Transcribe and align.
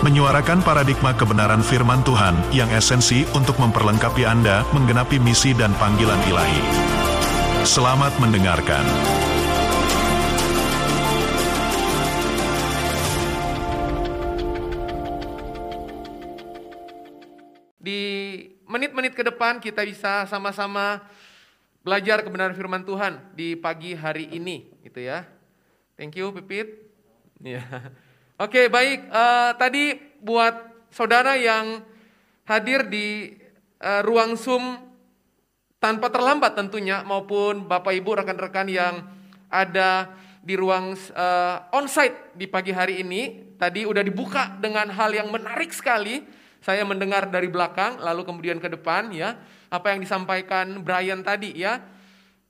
menyuarakan 0.00 0.64
paradigma 0.64 1.12
kebenaran 1.12 1.60
firman 1.60 2.00
Tuhan 2.00 2.32
yang 2.56 2.72
esensi 2.72 3.28
untuk 3.36 3.60
memperlengkapi 3.60 4.24
Anda 4.24 4.64
menggenapi 4.72 5.20
misi 5.20 5.52
dan 5.52 5.76
panggilan 5.76 6.16
ilahi. 6.24 6.62
Selamat 7.68 8.08
mendengarkan. 8.16 8.80
Di 17.76 18.00
menit-menit 18.64 19.12
ke 19.12 19.20
depan 19.20 19.60
kita 19.60 19.84
bisa 19.84 20.24
sama-sama 20.24 21.04
belajar 21.84 22.24
kebenaran 22.24 22.56
firman 22.56 22.88
Tuhan 22.88 23.20
di 23.36 23.52
pagi 23.52 23.92
hari 23.92 24.32
ini, 24.32 24.64
gitu 24.80 25.04
ya. 25.04 25.28
Thank 26.00 26.16
you, 26.16 26.32
Pipit. 26.32 26.88
Ya. 27.44 27.60
Oke, 28.40 28.72
baik. 28.72 29.12
Uh, 29.12 29.52
tadi 29.60 30.00
buat 30.24 30.88
saudara 30.88 31.36
yang 31.36 31.84
hadir 32.48 32.88
di 32.88 33.36
uh, 33.84 34.00
ruang 34.00 34.32
Zoom 34.32 34.80
tanpa 35.76 36.08
terlambat 36.08 36.56
tentunya 36.56 37.04
maupun 37.04 37.68
Bapak 37.68 37.92
Ibu 37.92 38.24
rekan-rekan 38.24 38.64
yang 38.72 39.04
ada 39.52 40.08
di 40.40 40.56
ruang 40.56 40.96
uh, 40.96 41.68
onsite 41.76 42.32
di 42.32 42.48
pagi 42.48 42.72
hari 42.72 43.04
ini 43.04 43.52
tadi 43.60 43.84
udah 43.84 44.00
dibuka 44.00 44.56
dengan 44.56 44.88
hal 44.88 45.12
yang 45.12 45.28
menarik 45.28 45.76
sekali. 45.76 46.24
Saya 46.64 46.88
mendengar 46.88 47.28
dari 47.28 47.52
belakang 47.52 48.00
lalu 48.00 48.24
kemudian 48.24 48.56
ke 48.56 48.72
depan 48.72 49.12
ya 49.12 49.36
apa 49.68 49.92
yang 49.92 50.00
disampaikan 50.00 50.80
Brian 50.80 51.20
tadi 51.20 51.60
ya. 51.60 51.76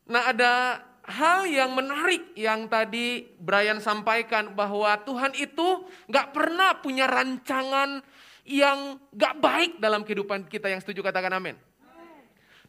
Nah, 0.07 0.23
ada 0.31 0.86
hal 1.11 1.44
yang 1.50 1.75
menarik 1.75 2.30
yang 2.39 2.70
tadi 2.70 3.27
Brian 3.36 3.83
sampaikan 3.83 4.55
bahwa 4.55 4.94
Tuhan 5.03 5.34
itu 5.34 5.84
gak 6.06 6.30
pernah 6.30 6.78
punya 6.78 7.11
rancangan 7.11 8.00
yang 8.47 8.97
gak 9.12 9.34
baik 9.42 9.72
dalam 9.83 10.06
kehidupan 10.06 10.47
kita 10.47 10.70
yang 10.70 10.78
setuju 10.78 11.05
katakan 11.05 11.36
amin. 11.36 11.58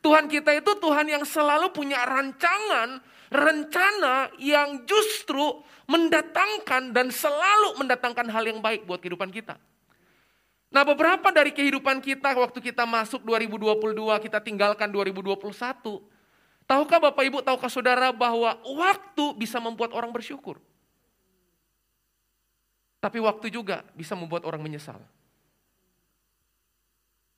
Tuhan 0.02 0.26
kita 0.26 0.58
itu 0.58 0.72
Tuhan 0.82 1.06
yang 1.06 1.22
selalu 1.22 1.70
punya 1.70 2.02
rancangan, 2.02 3.06
rencana 3.30 4.34
yang 4.42 4.82
justru 4.90 5.62
mendatangkan 5.86 6.90
dan 6.90 7.14
selalu 7.14 7.78
mendatangkan 7.78 8.26
hal 8.34 8.44
yang 8.50 8.60
baik 8.60 8.90
buat 8.90 8.98
kehidupan 8.98 9.30
kita. 9.30 9.62
Nah 10.72 10.82
beberapa 10.88 11.30
dari 11.30 11.54
kehidupan 11.54 12.02
kita 12.02 12.34
waktu 12.34 12.60
kita 12.64 12.88
masuk 12.90 13.22
2022, 13.28 13.94
kita 14.26 14.42
tinggalkan 14.42 14.90
2021, 14.90 15.38
Tahukah 16.72 17.12
Bapak 17.12 17.28
Ibu, 17.28 17.44
tahukah 17.44 17.68
Saudara 17.68 18.16
bahwa 18.16 18.56
waktu 18.64 19.36
bisa 19.36 19.60
membuat 19.60 19.92
orang 19.92 20.08
bersyukur. 20.08 20.56
Tapi 23.04 23.20
waktu 23.20 23.52
juga 23.52 23.84
bisa 23.92 24.16
membuat 24.16 24.48
orang 24.48 24.64
menyesal. 24.64 25.04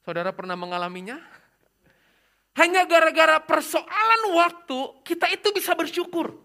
Saudara 0.05 0.29
pernah 0.29 0.53
mengalaminya? 0.53 1.17
Hanya 2.61 2.85
gara-gara 2.85 3.41
persoalan 3.41 4.37
waktu, 4.37 5.01
kita 5.01 5.25
itu 5.33 5.49
bisa 5.49 5.73
bersyukur. 5.73 6.37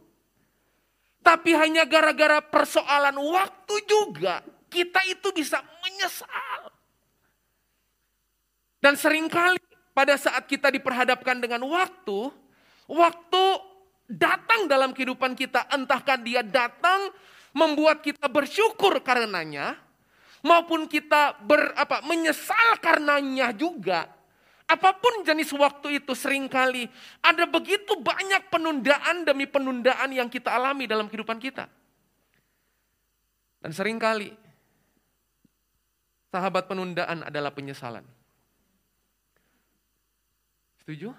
Tapi 1.21 1.53
hanya 1.53 1.84
gara-gara 1.84 2.41
persoalan 2.41 3.21
waktu 3.21 3.84
juga, 3.84 4.41
kita 4.72 5.04
itu 5.04 5.28
bisa 5.37 5.60
menyesal. 5.84 6.72
Dan 8.81 8.97
sering 8.97 9.28
kali 9.28 9.60
pada 9.93 10.16
saat 10.16 10.48
kita 10.48 10.72
diperhadapkan 10.72 11.37
dengan 11.37 11.69
waktu, 11.69 12.32
Waktu 12.88 13.43
datang 14.09 14.65
dalam 14.65 14.97
kehidupan 14.97 15.37
kita, 15.37 15.69
entahkah 15.69 16.16
dia 16.16 16.41
datang 16.41 17.12
membuat 17.53 18.00
kita 18.00 18.25
bersyukur 18.32 19.04
karenanya, 19.04 19.76
maupun 20.43 20.87
kita 20.87 21.37
ber, 21.43 21.75
apa, 21.75 22.00
menyesal 22.06 22.78
karenanya 22.81 23.53
juga. 23.53 24.09
Apa 24.69 24.93
pun 24.93 25.25
jenis 25.25 25.48
waktu 25.56 25.97
itu 25.97 26.12
sering 26.12 26.44
kali 26.44 26.84
ada 27.25 27.48
begitu 27.48 27.97
banyak 28.04 28.53
penundaan 28.53 29.25
demi 29.25 29.48
penundaan 29.48 30.12
yang 30.12 30.28
kita 30.28 30.53
alami 30.53 30.84
dalam 30.84 31.09
kehidupan 31.09 31.41
kita. 31.41 31.65
Dan 33.65 33.72
sering 33.72 33.97
kali 33.97 34.28
sahabat 36.28 36.69
penundaan 36.69 37.25
adalah 37.25 37.48
penyesalan. 37.48 38.04
Setuju? 40.84 41.16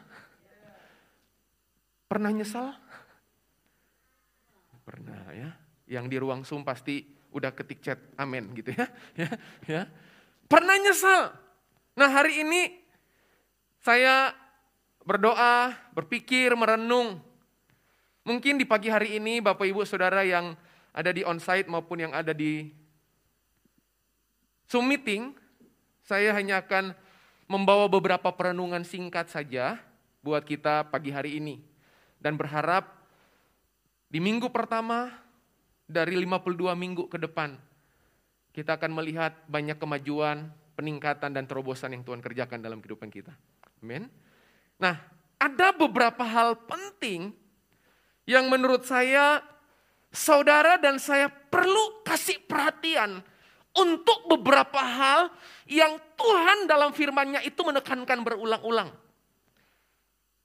Pernah 2.10 2.34
nyesal? 2.34 2.74
Pernah 4.82 5.30
ya. 5.30 5.54
Yang 5.86 6.06
di 6.10 6.18
ruang 6.18 6.42
Zoom 6.42 6.66
pasti 6.66 7.06
udah 7.30 7.54
ketik 7.54 7.86
chat 7.86 8.02
amin 8.18 8.50
gitu 8.58 8.74
ya. 8.74 8.90
ya, 9.22 9.30
ya. 9.70 9.82
Pernah 10.50 10.74
nyesal? 10.82 11.30
Nah 11.94 12.10
hari 12.10 12.42
ini 12.42 12.82
saya 13.86 14.34
berdoa, 15.06 15.78
berpikir, 15.94 16.50
merenung. 16.58 17.22
Mungkin 18.26 18.58
di 18.58 18.66
pagi 18.66 18.90
hari 18.90 19.22
ini 19.22 19.38
Bapak 19.38 19.70
Ibu 19.70 19.86
Saudara 19.86 20.26
yang 20.26 20.58
ada 20.90 21.14
di 21.14 21.22
onsite 21.22 21.70
maupun 21.70 22.10
yang 22.10 22.14
ada 22.18 22.34
di 22.34 22.74
Zoom 24.66 24.90
meeting, 24.90 25.38
saya 26.02 26.34
hanya 26.34 26.66
akan 26.66 26.98
membawa 27.46 27.86
beberapa 27.86 28.34
perenungan 28.34 28.82
singkat 28.82 29.30
saja 29.30 29.78
buat 30.26 30.42
kita 30.42 30.90
pagi 30.90 31.14
hari 31.14 31.38
ini 31.38 31.69
dan 32.20 32.36
berharap 32.36 32.88
di 34.12 34.20
minggu 34.22 34.52
pertama 34.52 35.12
dari 35.90 36.20
52 36.20 36.56
minggu 36.76 37.10
ke 37.10 37.18
depan 37.18 37.58
kita 38.60 38.76
akan 38.76 38.92
melihat 38.92 39.32
banyak 39.46 39.78
kemajuan, 39.78 40.50
peningkatan 40.74 41.32
dan 41.32 41.46
terobosan 41.46 41.94
yang 41.94 42.04
Tuhan 42.04 42.20
kerjakan 42.20 42.60
dalam 42.60 42.82
kehidupan 42.82 43.08
kita. 43.14 43.32
Amin. 43.80 44.10
Nah, 44.82 45.00
ada 45.40 45.72
beberapa 45.72 46.26
hal 46.26 46.58
penting 46.68 47.32
yang 48.28 48.52
menurut 48.52 48.84
saya 48.84 49.40
saudara 50.10 50.82
dan 50.82 50.98
saya 50.98 51.30
perlu 51.30 52.02
kasih 52.04 52.42
perhatian 52.44 53.22
untuk 53.78 54.26
beberapa 54.28 54.82
hal 54.82 55.30
yang 55.70 55.96
Tuhan 56.18 56.66
dalam 56.66 56.92
firman-Nya 56.92 57.46
itu 57.46 57.62
menekankan 57.62 58.26
berulang-ulang. 58.26 58.90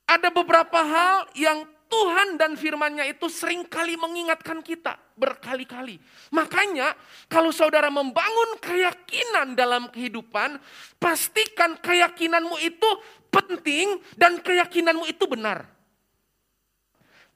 Ada 0.05 0.29
beberapa 0.29 0.81
hal 0.85 1.33
yang 1.33 1.65
Tuhan 1.89 2.35
dan 2.35 2.59
firman-Nya 2.59 3.07
itu 3.07 3.31
sering 3.31 3.63
kali 3.71 3.95
mengingatkan 3.95 4.59
kita 4.61 4.99
berkali-kali. 5.15 6.03
Makanya 6.35 6.91
kalau 7.31 7.55
saudara 7.55 7.87
membangun 7.87 8.59
keyakinan 8.59 9.55
dalam 9.55 9.87
kehidupan, 9.95 10.59
pastikan 10.99 11.79
keyakinanmu 11.79 12.59
itu 12.67 12.91
penting 13.31 14.03
dan 14.19 14.43
keyakinanmu 14.43 15.07
itu 15.07 15.25
benar. 15.31 15.71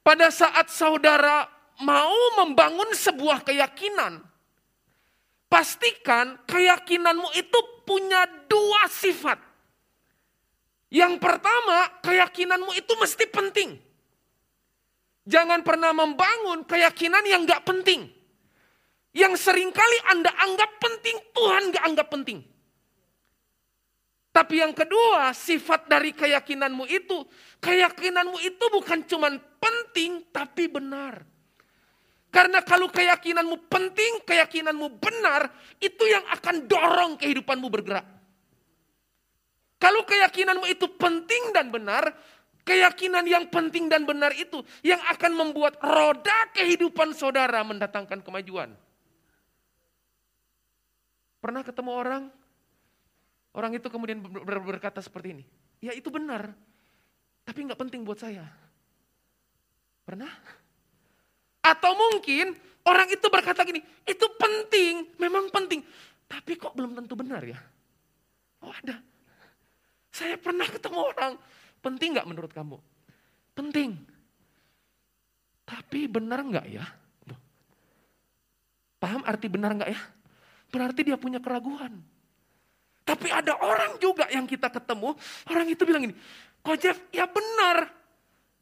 Pada 0.02 0.32
saat 0.34 0.72
saudara 0.72 1.46
mau 1.84 2.42
membangun 2.42 2.90
sebuah 2.90 3.46
keyakinan, 3.46 4.18
pastikan 5.46 6.34
keyakinanmu 6.50 7.30
itu 7.38 7.58
punya 7.86 8.26
dua 8.50 8.90
sifat. 8.90 9.47
Yang 10.88 11.20
pertama, 11.20 12.00
keyakinanmu 12.00 12.72
itu 12.72 12.92
mesti 12.96 13.28
penting. 13.28 13.76
Jangan 15.28 15.60
pernah 15.60 15.92
membangun 15.92 16.64
keyakinan 16.64 17.20
yang 17.28 17.44
gak 17.44 17.68
penting. 17.68 18.08
Yang 19.12 19.44
sering 19.44 19.68
kali 19.68 19.98
Anda 20.08 20.32
anggap 20.32 20.80
penting, 20.80 21.16
Tuhan 21.36 21.62
gak 21.76 21.84
anggap 21.84 22.08
penting. 22.08 22.40
Tapi 24.32 24.64
yang 24.64 24.72
kedua, 24.72 25.36
sifat 25.36 25.90
dari 25.90 26.16
keyakinanmu 26.16 26.88
itu, 26.88 27.26
keyakinanmu 27.60 28.38
itu 28.40 28.64
bukan 28.72 29.04
cuma 29.04 29.28
penting, 29.60 30.24
tapi 30.32 30.70
benar. 30.70 31.20
Karena 32.28 32.60
kalau 32.64 32.88
keyakinanmu 32.88 33.68
penting, 33.68 34.24
keyakinanmu 34.24 35.00
benar, 35.00 35.52
itu 35.80 36.04
yang 36.08 36.24
akan 36.32 36.64
dorong 36.64 37.12
kehidupanmu 37.20 37.68
bergerak. 37.68 38.17
Kalau 39.78 40.02
keyakinanmu 40.02 40.66
itu 40.66 40.90
penting 40.98 41.54
dan 41.54 41.70
benar, 41.70 42.10
keyakinan 42.66 43.24
yang 43.24 43.46
penting 43.48 43.86
dan 43.86 44.04
benar 44.04 44.34
itu 44.34 44.60
yang 44.84 45.00
akan 45.08 45.32
membuat 45.32 45.80
roda 45.80 46.50
kehidupan 46.52 47.16
saudara 47.16 47.64
mendatangkan 47.64 48.20
kemajuan. 48.20 48.74
Pernah 51.38 51.62
ketemu 51.62 51.90
orang, 51.94 52.22
orang 53.54 53.72
itu 53.78 53.86
kemudian 53.86 54.18
berkata 54.66 54.98
seperti 55.00 55.40
ini, 55.40 55.44
ya 55.80 55.96
itu 55.96 56.12
benar. 56.12 56.52
tapi 57.48 57.64
nggak 57.64 57.80
penting 57.80 58.04
buat 58.04 58.20
saya. 58.20 58.44
Pernah? 60.04 60.28
Atau 61.64 61.96
mungkin 61.96 62.52
orang 62.84 63.08
itu 63.08 63.24
berkata 63.32 63.64
gini, 63.64 63.80
itu 64.04 64.26
penting, 64.36 65.16
memang 65.16 65.48
penting, 65.48 65.80
tapi 66.28 66.60
kok 66.60 66.76
belum 66.76 66.92
tentu 66.92 67.16
benar 67.16 67.40
ya? 67.40 67.56
Oh 68.60 68.68
ada. 68.68 69.00
Saya 70.18 70.34
pernah 70.34 70.66
ketemu 70.66 70.98
orang, 70.98 71.32
penting 71.78 72.18
nggak 72.18 72.26
menurut 72.26 72.50
kamu? 72.50 72.74
Penting. 73.54 73.94
Tapi 75.62 76.10
benar 76.10 76.42
nggak 76.42 76.66
ya? 76.66 76.82
Paham 78.98 79.22
arti 79.22 79.46
benar 79.46 79.78
nggak 79.78 79.90
ya? 79.94 80.00
Berarti 80.74 81.06
dia 81.06 81.14
punya 81.14 81.38
keraguan. 81.38 82.02
Tapi 83.06 83.30
ada 83.30 83.54
orang 83.62 83.96
juga 84.02 84.26
yang 84.28 84.44
kita 84.44 84.68
ketemu, 84.68 85.14
orang 85.48 85.66
itu 85.70 85.82
bilang 85.86 86.02
gini, 86.04 86.16
kok 86.60 86.76
Jeff, 86.76 86.98
ya 87.08 87.24
benar, 87.24 87.88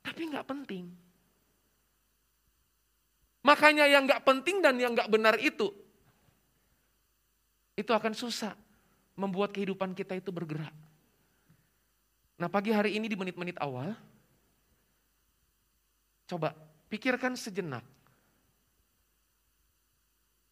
tapi 0.06 0.28
nggak 0.28 0.46
penting. 0.46 0.86
Makanya 3.42 3.90
yang 3.90 4.06
nggak 4.06 4.22
penting 4.22 4.62
dan 4.62 4.78
yang 4.78 4.94
nggak 4.94 5.10
benar 5.10 5.34
itu, 5.42 5.72
itu 7.74 7.90
akan 7.90 8.14
susah 8.14 8.54
membuat 9.18 9.50
kehidupan 9.50 9.98
kita 9.98 10.14
itu 10.14 10.30
bergerak. 10.30 10.85
Nah 12.36 12.52
pagi 12.52 12.68
hari 12.68 13.00
ini 13.00 13.08
di 13.08 13.16
menit-menit 13.16 13.56
awal, 13.56 13.96
coba 16.28 16.52
pikirkan 16.92 17.32
sejenak. 17.32 17.80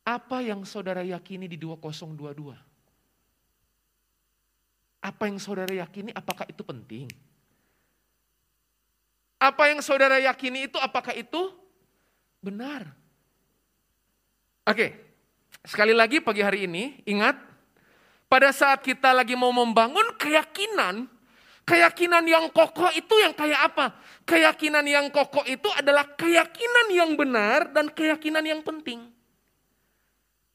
Apa 0.04 0.44
yang 0.44 0.64
saudara 0.64 1.04
yakini 1.04 1.48
di 1.48 1.56
2022? 1.60 2.56
Apa 5.04 5.28
yang 5.28 5.36
saudara 5.36 5.72
yakini, 5.72 6.12
apakah 6.16 6.48
itu 6.48 6.64
penting? 6.64 7.08
Apa 9.36 9.68
yang 9.68 9.84
saudara 9.84 10.16
yakini 10.16 10.64
itu, 10.72 10.80
apakah 10.80 11.12
itu 11.12 11.52
benar? 12.40 12.88
Oke, 14.64 14.96
sekali 15.60 15.92
lagi 15.92 16.24
pagi 16.24 16.40
hari 16.40 16.64
ini, 16.64 17.04
ingat, 17.04 17.36
pada 18.32 18.48
saat 18.56 18.80
kita 18.80 19.12
lagi 19.12 19.36
mau 19.36 19.52
membangun 19.52 20.16
keyakinan, 20.16 21.04
keyakinan 21.64 22.24
yang 22.28 22.46
kokoh 22.52 22.92
itu 22.92 23.14
yang 23.20 23.32
kayak 23.32 23.72
apa? 23.72 23.96
Keyakinan 24.24 24.84
yang 24.84 25.08
kokoh 25.12 25.44
itu 25.44 25.68
adalah 25.76 26.04
keyakinan 26.16 26.86
yang 26.92 27.10
benar 27.16 27.72
dan 27.72 27.92
keyakinan 27.92 28.44
yang 28.44 28.60
penting. 28.64 29.12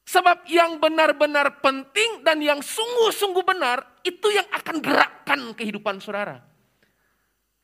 Sebab 0.10 0.50
yang 0.50 0.82
benar-benar 0.82 1.62
penting 1.62 2.26
dan 2.26 2.42
yang 2.42 2.66
sungguh-sungguh 2.66 3.46
benar, 3.46 4.02
itu 4.02 4.26
yang 4.34 4.50
akan 4.50 4.82
gerakkan 4.82 5.54
kehidupan 5.54 6.02
saudara. 6.02 6.42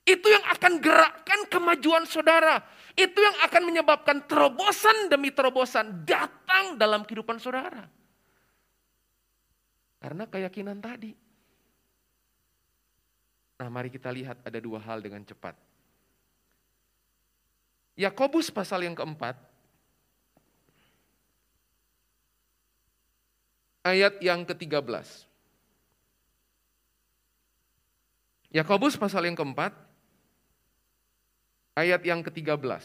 Itu 0.06 0.30
yang 0.30 0.45
akan 0.53 0.77
gerakkan 0.77 1.50
kemajuan 1.50 2.06
saudara. 2.06 2.62
Itu 2.94 3.18
yang 3.18 3.33
akan 3.50 3.62
menyebabkan 3.65 4.30
terobosan 4.30 5.09
demi 5.09 5.33
terobosan 5.33 6.06
datang 6.06 6.77
dalam 6.77 7.01
kehidupan 7.01 7.42
saudara. 7.42 7.89
Karena 9.97 10.30
keyakinan 10.30 10.77
tadi. 10.77 11.25
Nah 13.56 13.68
mari 13.72 13.88
kita 13.88 14.12
lihat 14.12 14.40
ada 14.44 14.60
dua 14.60 14.84
hal 14.84 15.00
dengan 15.00 15.24
cepat. 15.24 15.56
Yakobus 17.96 18.52
pasal 18.52 18.84
yang 18.84 18.92
keempat, 18.92 19.40
ayat 23.88 24.19
yang 24.19 24.44
ke-13. 24.44 24.84
Yakobus 28.52 29.00
pasal 29.00 29.24
yang 29.24 29.40
keempat, 29.40 29.72
ayat 31.80 32.04
yang 32.04 32.19
ke-13. 32.19 32.84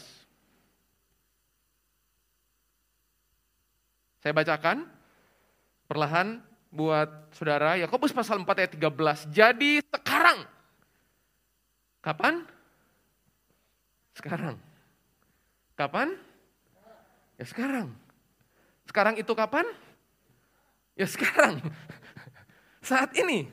Saya 4.23 4.31
bacakan 4.37 4.85
perlahan 5.89 6.39
buat 6.71 7.09
saudara. 7.33 7.75
Yakobus 7.81 8.13
pasal 8.13 8.39
4 8.39 8.63
ayat 8.63 8.71
13. 8.77 9.27
Jadi 9.33 9.81
sekarang. 9.81 10.60
Kapan? 12.01 12.43
Sekarang. 14.17 14.57
Kapan? 15.77 16.17
Ya 17.37 17.45
sekarang. 17.45 17.93
Sekarang 18.85 19.15
itu 19.17 19.33
kapan? 19.33 19.65
Ya 20.99 21.07
sekarang, 21.07 21.63
saat 22.89 23.15
ini. 23.15 23.47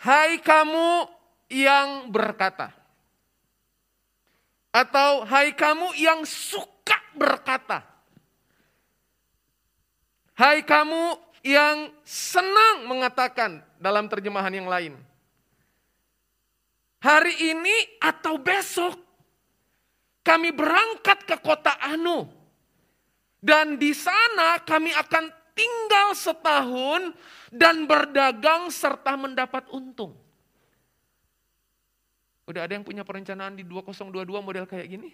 Hai 0.00 0.40
kamu 0.42 1.06
yang 1.46 2.10
berkata. 2.10 2.74
Atau 4.72 5.22
hai 5.28 5.52
kamu 5.52 5.94
yang 6.00 6.24
suka 6.24 6.98
berkata. 7.14 7.84
Hai 10.32 10.64
kamu 10.64 11.20
yang 11.44 11.92
senang 12.02 12.88
mengatakan 12.88 13.62
dalam 13.78 14.08
terjemahan 14.08 14.50
yang 14.50 14.66
lain. 14.66 14.96
Hari 17.02 17.34
ini 17.50 17.98
atau 17.98 18.38
besok 18.38 18.94
kami 20.22 20.54
berangkat 20.54 21.26
ke 21.26 21.36
kota 21.42 21.74
Anu. 21.82 22.30
Dan 23.42 23.74
di 23.74 23.90
sana 23.90 24.62
kami 24.62 24.94
akan 24.94 25.26
tinggal 25.50 26.14
setahun 26.14 27.10
dan 27.50 27.90
berdagang 27.90 28.70
serta 28.70 29.18
mendapat 29.18 29.66
untung. 29.74 30.14
Udah 32.46 32.70
ada 32.70 32.78
yang 32.78 32.86
punya 32.86 33.02
perencanaan 33.02 33.58
di 33.58 33.66
2022 33.66 34.22
model 34.38 34.62
kayak 34.70 34.86
gini? 34.86 35.10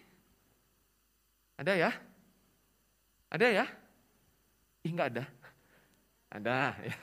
Ada 1.56 1.72
ya? 1.72 1.90
Ada 3.32 3.46
ya? 3.48 3.66
Ih 4.84 4.92
enggak 4.92 5.08
ada. 5.16 5.24
Ada 6.28 6.56
ya. 6.84 6.96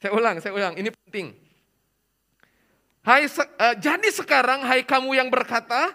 Saya 0.00 0.10
ulang, 0.16 0.36
saya 0.40 0.52
ulang, 0.56 0.80
ini 0.80 0.88
penting. 0.88 1.43
Hai, 3.04 3.28
uh, 3.28 3.76
jadi 3.76 4.08
sekarang 4.08 4.64
hai 4.64 4.80
kamu 4.80 5.12
yang 5.12 5.28
berkata, 5.28 5.92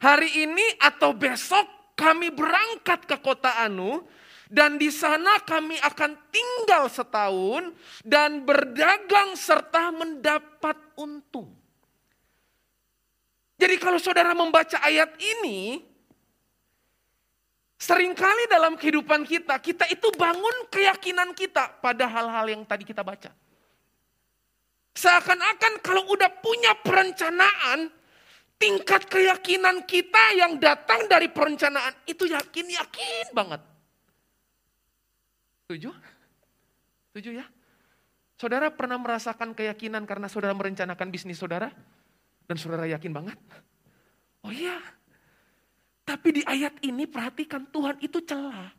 hari 0.00 0.48
ini 0.48 0.64
atau 0.80 1.12
besok 1.12 1.68
kami 1.92 2.32
berangkat 2.32 3.04
ke 3.04 3.20
kota 3.20 3.52
Anu 3.68 4.08
dan 4.48 4.80
di 4.80 4.88
sana 4.88 5.44
kami 5.44 5.76
akan 5.76 6.16
tinggal 6.32 6.88
setahun 6.88 7.68
dan 8.00 8.48
berdagang 8.48 9.36
serta 9.36 9.92
mendapat 9.92 10.80
untung. 10.96 11.52
Jadi 13.60 13.76
kalau 13.76 14.00
saudara 14.00 14.32
membaca 14.32 14.80
ayat 14.80 15.20
ini, 15.20 15.84
sering 17.76 18.16
kali 18.16 18.48
dalam 18.48 18.72
kehidupan 18.80 19.28
kita, 19.28 19.52
kita 19.60 19.84
itu 19.92 20.08
bangun 20.16 20.64
keyakinan 20.72 21.36
kita 21.36 21.76
pada 21.84 22.08
hal-hal 22.08 22.48
yang 22.48 22.64
tadi 22.64 22.88
kita 22.88 23.04
baca. 23.04 23.36
Seakan-akan 24.98 25.78
kalau 25.78 26.10
udah 26.10 26.26
punya 26.42 26.74
perencanaan, 26.82 27.86
tingkat 28.58 29.06
keyakinan 29.06 29.86
kita 29.86 30.34
yang 30.34 30.58
datang 30.58 31.06
dari 31.06 31.30
perencanaan 31.30 31.94
itu 32.10 32.26
yakin-yakin 32.26 33.30
banget. 33.30 33.62
Setuju? 35.62 35.94
Setuju 37.14 37.30
ya? 37.30 37.46
Saudara 38.34 38.74
pernah 38.74 38.98
merasakan 38.98 39.54
keyakinan 39.54 40.02
karena 40.02 40.26
saudara 40.26 40.50
merencanakan 40.58 41.14
bisnis 41.14 41.38
saudara? 41.38 41.70
Dan 42.50 42.58
saudara 42.58 42.82
yakin 42.90 43.14
banget? 43.14 43.38
Oh 44.42 44.50
iya. 44.50 44.82
Tapi 46.02 46.40
di 46.40 46.42
ayat 46.42 46.74
ini 46.82 47.06
perhatikan 47.06 47.70
Tuhan 47.70 48.02
itu 48.02 48.18
celah. 48.26 48.74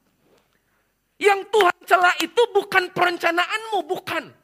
Yang 1.16 1.48
Tuhan 1.48 1.78
celah 1.88 2.16
itu 2.20 2.42
bukan 2.52 2.92
perencanaanmu, 2.92 3.80
bukan. 3.88 4.39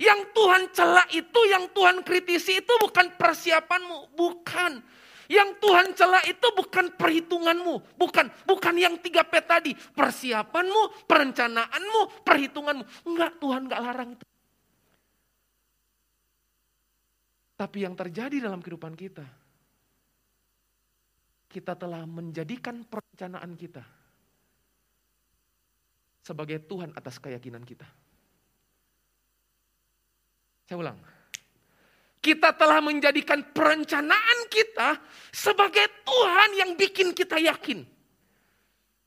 Yang 0.00 0.32
Tuhan 0.32 0.62
celah 0.72 1.06
itu, 1.12 1.40
yang 1.52 1.68
Tuhan 1.76 2.00
kritisi 2.00 2.64
itu 2.64 2.72
bukan 2.80 3.20
persiapanmu, 3.20 4.16
bukan. 4.16 4.80
Yang 5.28 5.60
Tuhan 5.60 5.86
celah 5.92 6.24
itu 6.24 6.48
bukan 6.56 6.96
perhitunganmu, 6.96 8.00
bukan 8.00 8.26
bukan 8.48 8.74
yang 8.80 8.96
tiga 8.98 9.22
P 9.28 9.44
tadi, 9.44 9.76
persiapanmu, 9.76 11.04
perencanaanmu, 11.04 12.24
perhitunganmu. 12.24 12.84
Enggak, 13.06 13.36
Tuhan 13.38 13.68
enggak 13.68 13.82
larang 13.84 14.10
itu. 14.16 14.24
Tapi 17.60 17.78
yang 17.84 17.92
terjadi 17.92 18.48
dalam 18.48 18.64
kehidupan 18.64 18.96
kita, 18.96 19.28
kita 21.52 21.76
telah 21.76 22.08
menjadikan 22.08 22.88
perencanaan 22.88 23.52
kita 23.52 23.84
sebagai 26.24 26.64
Tuhan 26.64 26.96
atas 26.96 27.20
keyakinan 27.20 27.68
kita. 27.68 27.99
Saya 30.70 30.86
ulang, 30.86 31.02
kita 32.22 32.54
telah 32.54 32.78
menjadikan 32.78 33.42
perencanaan 33.50 34.46
kita 34.46 35.02
sebagai 35.34 35.82
Tuhan 36.06 36.62
yang 36.62 36.70
bikin 36.78 37.10
kita 37.10 37.42
yakin. 37.42 37.82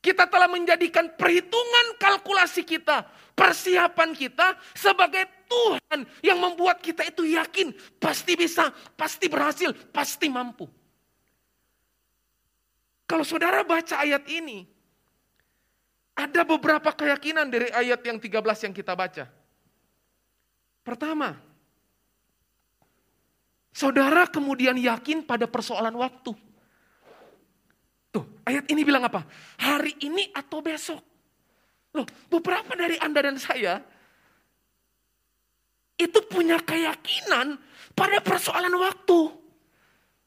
Kita 0.04 0.28
telah 0.28 0.44
menjadikan 0.44 1.16
perhitungan 1.16 1.96
kalkulasi 1.96 2.68
kita, 2.68 3.08
persiapan 3.32 4.12
kita 4.12 4.60
sebagai 4.76 5.24
Tuhan 5.48 6.04
yang 6.20 6.36
membuat 6.36 6.84
kita 6.84 7.00
itu 7.08 7.24
yakin 7.32 7.72
pasti 7.96 8.36
bisa, 8.36 8.68
pasti 8.92 9.32
berhasil, 9.32 9.72
pasti 9.88 10.28
mampu. 10.28 10.68
Kalau 13.08 13.24
saudara 13.24 13.64
baca 13.64 14.04
ayat 14.04 14.28
ini, 14.28 14.68
ada 16.12 16.44
beberapa 16.44 16.92
keyakinan 16.92 17.48
dari 17.48 17.72
ayat 17.72 18.04
yang 18.04 18.20
13 18.20 18.68
yang 18.68 18.76
kita 18.76 18.92
baca. 18.92 19.24
Pertama, 20.84 21.53
saudara 23.74 24.30
kemudian 24.30 24.78
yakin 24.78 25.26
pada 25.26 25.50
persoalan 25.50 25.98
waktu. 25.98 26.30
Tuh, 28.14 28.24
ayat 28.46 28.70
ini 28.70 28.86
bilang 28.86 29.02
apa? 29.10 29.26
Hari 29.58 29.98
ini 30.06 30.30
atau 30.30 30.62
besok. 30.62 31.02
Loh, 31.94 32.06
beberapa 32.30 32.78
dari 32.78 32.94
Anda 33.02 33.26
dan 33.26 33.36
saya 33.42 33.82
itu 35.98 36.18
punya 36.26 36.62
keyakinan 36.62 37.58
pada 37.94 38.18
persoalan 38.22 38.74
waktu. 38.78 39.18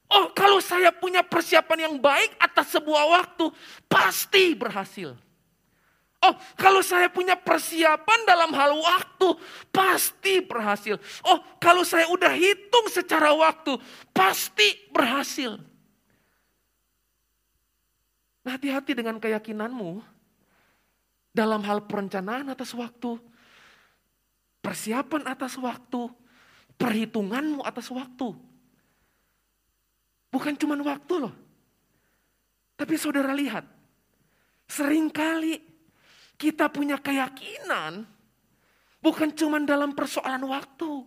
Oh, 0.07 0.25
kalau 0.31 0.63
saya 0.63 0.95
punya 0.95 1.19
persiapan 1.19 1.91
yang 1.91 1.95
baik 1.99 2.39
atas 2.39 2.75
sebuah 2.75 3.03
waktu, 3.11 3.51
pasti 3.91 4.55
berhasil. 4.55 5.15
Oh, 6.27 6.35
kalau 6.59 6.83
saya 6.83 7.07
punya 7.07 7.39
persiapan 7.39 8.19
dalam 8.27 8.51
hal 8.51 8.75
waktu, 8.75 9.39
pasti 9.71 10.43
berhasil. 10.43 10.99
Oh, 11.23 11.39
kalau 11.55 11.87
saya 11.87 12.03
udah 12.11 12.35
hitung 12.35 12.91
secara 12.91 13.31
waktu, 13.31 13.79
pasti 14.11 14.75
berhasil. 14.91 15.55
Hati-hati 18.43 18.91
dengan 18.91 19.23
keyakinanmu 19.23 20.03
dalam 21.31 21.63
hal 21.63 21.87
perencanaan 21.87 22.51
atas 22.51 22.75
waktu, 22.75 23.15
persiapan 24.59 25.31
atas 25.31 25.55
waktu, 25.55 26.11
perhitunganmu 26.75 27.63
atas 27.63 27.87
waktu. 27.87 28.35
Bukan 30.27 30.59
cuma 30.59 30.75
waktu 30.75 31.13
loh. 31.23 31.35
Tapi 32.75 32.99
saudara 32.99 33.31
lihat, 33.31 33.63
sering 34.67 35.07
kali 35.07 35.76
kita 36.37 36.69
punya 36.69 37.01
keyakinan 37.01 38.05
bukan 39.01 39.33
cuma 39.33 39.57
dalam 39.61 39.91
persoalan 39.97 40.45
waktu. 40.47 41.03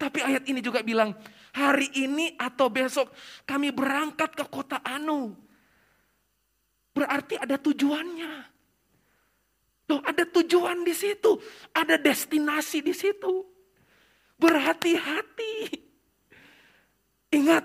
Tapi 0.00 0.24
ayat 0.24 0.48
ini 0.48 0.64
juga 0.64 0.80
bilang, 0.80 1.12
hari 1.52 1.92
ini 2.00 2.34
atau 2.40 2.72
besok 2.72 3.12
kami 3.44 3.68
berangkat 3.70 4.32
ke 4.32 4.44
kota 4.48 4.80
Anu 4.80 5.50
Berarti 6.90 7.38
ada 7.38 7.56
tujuannya. 7.56 8.34
Loh, 9.90 10.00
ada 10.06 10.22
tujuan 10.22 10.86
di 10.86 10.94
situ, 10.94 11.38
ada 11.74 11.98
destinasi 11.98 12.82
di 12.82 12.94
situ. 12.94 13.42
Berhati-hati. 14.38 15.54
Ingat, 17.34 17.64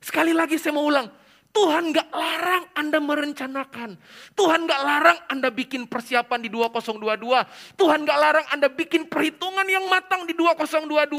sekali 0.00 0.32
lagi 0.32 0.56
saya 0.56 0.76
mau 0.76 0.88
ulang, 0.88 1.08
Tuhan 1.54 1.94
gak 1.94 2.10
larang 2.10 2.66
Anda 2.74 2.98
merencanakan. 2.98 3.94
Tuhan 4.34 4.66
gak 4.66 4.80
larang 4.82 5.18
Anda 5.30 5.54
bikin 5.54 5.86
persiapan 5.86 6.42
di 6.42 6.50
2022. 6.50 7.78
Tuhan 7.78 8.02
gak 8.02 8.18
larang 8.18 8.46
Anda 8.50 8.66
bikin 8.66 9.06
perhitungan 9.06 9.62
yang 9.70 9.86
matang 9.86 10.26
di 10.26 10.34
2022. 10.34 11.14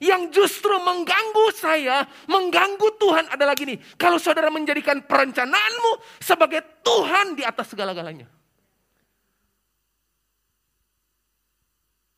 Yang 0.00 0.22
justru 0.32 0.72
mengganggu 0.80 1.46
saya, 1.52 2.00
mengganggu 2.32 2.96
Tuhan 2.96 3.28
adalah 3.28 3.52
gini. 3.52 3.76
Kalau 4.00 4.16
saudara 4.16 4.48
menjadikan 4.48 5.04
perencanaanmu 5.04 6.16
sebagai 6.16 6.64
Tuhan 6.80 7.36
di 7.36 7.44
atas 7.44 7.76
segala-galanya. 7.76 8.24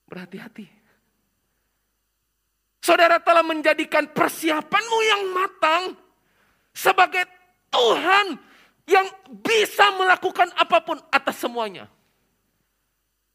Berhati-hati. 0.07 0.67
Saudara 2.79 3.19
telah 3.19 3.43
menjadikan 3.43 4.07
persiapanmu 4.15 4.99
yang 5.03 5.23
matang 5.35 5.83
sebagai 6.71 7.36
Tuhan 7.71 8.39
yang 8.87 9.07
bisa 9.43 9.91
melakukan 9.99 10.49
apa 10.55 10.79
pun 10.83 10.99
atas 11.11 11.43
semuanya. 11.43 11.91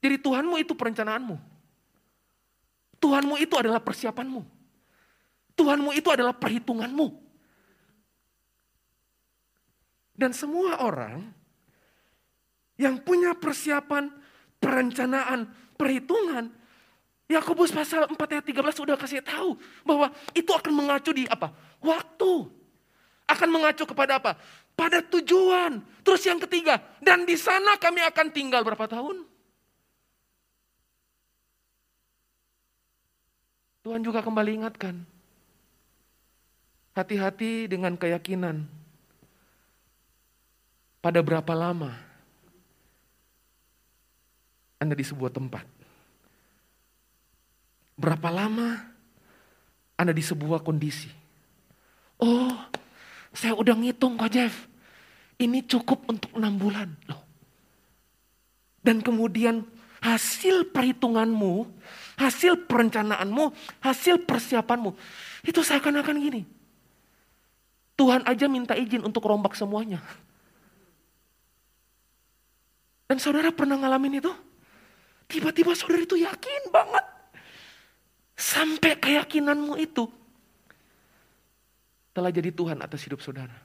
Jadi 0.02 0.18
Tuhanmu 0.18 0.58
itu 0.58 0.74
perencanaanmu. 0.74 1.38
Tuhanmu 2.98 3.36
itu 3.38 3.54
adalah 3.60 3.84
persiapanmu. 3.84 4.42
Tuhanmu 5.54 5.92
itu 5.94 6.10
adalah 6.10 6.34
perhitunganmu. 6.34 7.08
Dan 10.16 10.32
semua 10.38 10.86
orang 10.86 11.34
yang 12.78 13.02
punya 13.02 13.34
persiapan, 13.38 14.10
perencanaan, 14.62 15.50
perhitungan, 15.78 16.50
Yakobus 17.32 17.72
pasal 17.72 18.12
4 18.12 18.20
ayat 18.20 18.46
13 18.46 18.76
sudah 18.76 18.96
kasih 19.00 19.24
tahu 19.24 19.56
bahwa 19.88 20.12
itu 20.36 20.52
akan 20.52 20.74
mengacu 20.76 21.16
di 21.16 21.24
apa? 21.32 21.56
Waktu 21.80 22.61
akan 23.32 23.50
mengacu 23.50 23.84
kepada 23.88 24.20
apa? 24.20 24.36
Pada 24.76 25.00
tujuan. 25.02 25.80
Terus 26.02 26.22
yang 26.28 26.40
ketiga, 26.44 26.82
dan 27.00 27.24
di 27.24 27.36
sana 27.36 27.78
kami 27.80 28.04
akan 28.04 28.28
tinggal 28.30 28.62
berapa 28.62 28.88
tahun? 28.88 29.28
Tuhan 33.82 34.02
juga 34.06 34.22
kembali 34.22 34.62
ingatkan. 34.62 35.02
Hati-hati 36.94 37.66
dengan 37.72 37.98
keyakinan. 37.98 38.68
Pada 41.02 41.18
berapa 41.26 41.50
lama 41.58 41.98
Anda 44.78 44.94
di 44.94 45.02
sebuah 45.02 45.34
tempat? 45.34 45.66
Berapa 47.98 48.30
lama 48.30 48.86
Anda 49.98 50.14
di 50.14 50.22
sebuah 50.22 50.62
kondisi? 50.62 51.10
Oh, 52.22 52.54
saya 53.32 53.56
udah 53.56 53.76
ngitung 53.76 54.20
kok 54.20 54.32
Jeff. 54.32 54.56
Ini 55.42 55.66
cukup 55.66 56.06
untuk 56.12 56.32
enam 56.38 56.54
bulan. 56.60 56.94
Loh. 57.10 57.22
Dan 58.84 59.02
kemudian 59.02 59.66
hasil 60.02 60.70
perhitunganmu, 60.74 61.66
hasil 62.20 62.68
perencanaanmu, 62.70 63.54
hasil 63.82 64.22
persiapanmu. 64.26 64.94
Itu 65.42 65.66
seakan-akan 65.66 66.18
gini. 66.22 66.42
Tuhan 67.98 68.26
aja 68.26 68.50
minta 68.50 68.74
izin 68.74 69.06
untuk 69.06 69.26
rombak 69.26 69.54
semuanya. 69.54 70.02
Dan 73.06 73.22
saudara 73.22 73.54
pernah 73.54 73.78
ngalamin 73.78 74.24
itu? 74.24 74.32
Tiba-tiba 75.30 75.78
saudara 75.78 76.02
itu 76.04 76.18
yakin 76.18 76.74
banget. 76.74 77.06
Sampai 78.34 78.98
keyakinanmu 78.98 79.78
itu 79.78 80.10
telah 82.12 82.32
jadi 82.32 82.51
Tuhan 82.51 82.80
atas 82.84 83.03
hidup 83.08 83.24
saudara. 83.24 83.56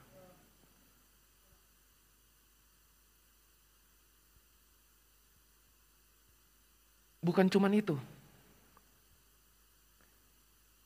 Bukan 7.19 7.51
cuman 7.51 7.75
itu. 7.75 7.99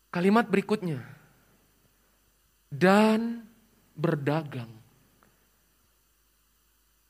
Kalimat 0.10 0.50
berikutnya. 0.50 1.00
Dan 2.72 3.46
berdagang. 3.94 4.72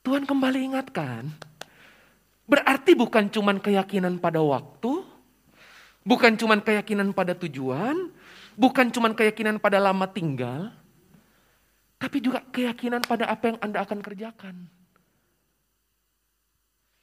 Tuhan 0.03 0.27
kembali 0.27 0.73
ingatkan. 0.73 1.31
Berarti 2.43 2.91
bukan 2.97 3.31
cuman 3.31 3.63
keyakinan 3.63 4.19
pada 4.19 4.43
waktu. 4.43 5.05
Bukan 6.03 6.35
cuman 6.35 6.59
keyakinan 6.59 7.15
pada 7.15 7.37
tujuan 7.37 8.11
Bukan 8.59 8.91
cuma 8.91 9.11
keyakinan 9.15 9.57
pada 9.61 9.79
lama 9.79 10.03
tinggal, 10.09 10.75
tapi 12.01 12.17
juga 12.17 12.41
keyakinan 12.49 13.05
pada 13.05 13.29
apa 13.29 13.53
yang 13.53 13.57
Anda 13.61 13.85
akan 13.85 13.99
kerjakan. 14.01 14.55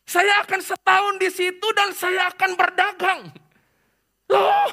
Saya 0.08 0.40
akan 0.42 0.60
setahun 0.64 1.14
di 1.20 1.28
situ 1.28 1.68
dan 1.76 1.92
saya 1.92 2.32
akan 2.32 2.50
berdagang. 2.56 3.20
Loh, 4.32 4.72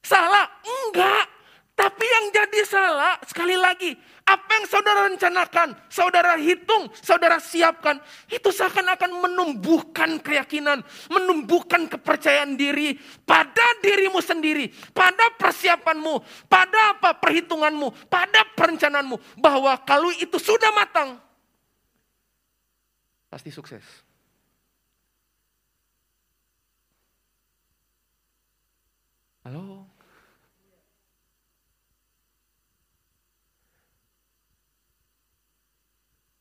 salah? 0.00 0.48
Enggak. 0.64 1.37
Tapi 1.78 2.02
yang 2.02 2.34
jadi 2.34 2.60
salah, 2.66 3.22
sekali 3.22 3.54
lagi, 3.54 3.94
apa 4.26 4.50
yang 4.58 4.66
saudara 4.66 5.06
rencanakan, 5.06 5.78
saudara 5.86 6.34
hitung, 6.34 6.90
saudara 6.98 7.38
siapkan, 7.38 8.02
itu 8.26 8.50
seakan-akan 8.50 9.06
menumbuhkan 9.22 10.18
keyakinan, 10.18 10.82
menumbuhkan 11.06 11.86
kepercayaan 11.86 12.58
diri 12.58 12.98
pada 13.22 13.78
dirimu 13.78 14.18
sendiri, 14.18 14.74
pada 14.90 15.30
persiapanmu, 15.38 16.18
pada 16.50 16.98
apa 16.98 17.14
perhitunganmu, 17.14 18.10
pada 18.10 18.42
perencanaanmu, 18.58 19.38
bahwa 19.38 19.78
kalau 19.86 20.10
itu 20.10 20.34
sudah 20.34 20.74
matang, 20.74 21.14
pasti 23.30 23.54
sukses. 23.54 24.07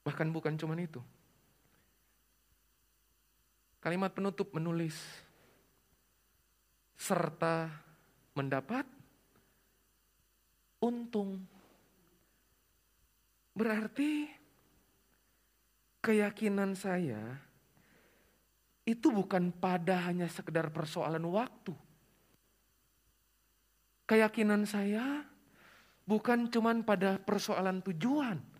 Bahkan 0.07 0.31
bukan 0.31 0.55
cuma 0.55 0.79
itu. 0.79 1.03
Kalimat 3.83 4.15
penutup 4.15 4.55
menulis 4.55 4.95
serta 6.95 7.67
mendapat 8.31 8.87
untung. 10.79 11.43
Berarti 13.51 14.31
keyakinan 15.99 16.71
saya 16.71 17.19
itu 18.87 19.11
bukan 19.11 19.51
pada 19.51 20.07
hanya 20.07 20.31
sekedar 20.31 20.71
persoalan 20.71 21.27
waktu. 21.27 21.75
Keyakinan 24.07 24.63
saya 24.63 25.27
bukan 26.07 26.47
cuman 26.47 26.87
pada 26.87 27.19
persoalan 27.19 27.83
tujuan. 27.83 28.56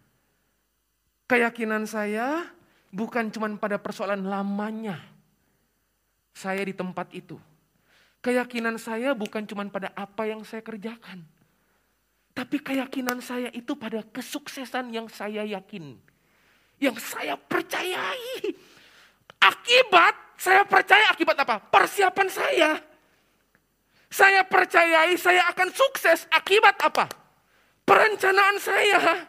Keyakinan 1.28 1.84
saya 1.84 2.48
bukan 2.88 3.28
cuman 3.28 3.60
pada 3.60 3.76
persoalan 3.76 4.24
lamanya. 4.24 4.96
Saya 6.32 6.64
di 6.64 6.72
tempat 6.72 7.12
itu. 7.12 7.36
Keyakinan 8.24 8.80
saya 8.80 9.12
bukan 9.12 9.44
cuman 9.44 9.68
pada 9.68 9.92
apa 9.92 10.24
yang 10.24 10.40
saya 10.48 10.64
kerjakan. 10.64 11.28
Tapi 12.32 12.64
keyakinan 12.64 13.20
saya 13.20 13.52
itu 13.52 13.76
pada 13.76 14.06
kesuksesan 14.08 14.94
yang 14.96 15.12
saya 15.12 15.44
yakin. 15.44 16.00
Yang 16.80 16.98
saya 17.04 17.36
percayai. 17.36 18.56
Akibat, 19.42 20.16
saya 20.40 20.64
percaya 20.64 21.12
akibat 21.12 21.38
apa? 21.44 21.60
Persiapan 21.60 22.28
saya. 22.32 22.72
Saya 24.08 24.48
percayai 24.48 25.12
saya 25.20 25.44
akan 25.52 25.70
sukses 25.76 26.24
akibat 26.32 26.80
apa? 26.80 27.12
Perencanaan 27.84 28.58
saya. 28.64 29.28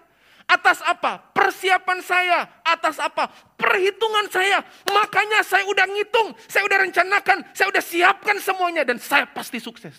Atas 0.49 0.81
apa? 0.81 1.21
Persiapan 1.37 2.00
saya. 2.00 2.49
Atas 2.64 2.97
apa? 2.97 3.28
Perhitungan 3.61 4.33
saya. 4.33 4.64
Makanya 4.88 5.45
saya 5.45 5.69
udah 5.69 5.85
ngitung, 5.85 6.33
saya 6.49 6.64
udah 6.64 6.88
rencanakan, 6.88 7.45
saya 7.52 7.69
udah 7.69 7.85
siapkan 7.85 8.40
semuanya 8.40 8.81
dan 8.88 8.97
saya 8.97 9.28
pasti 9.28 9.61
sukses. 9.61 9.93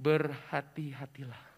Berhati-hatilah. 0.00 1.52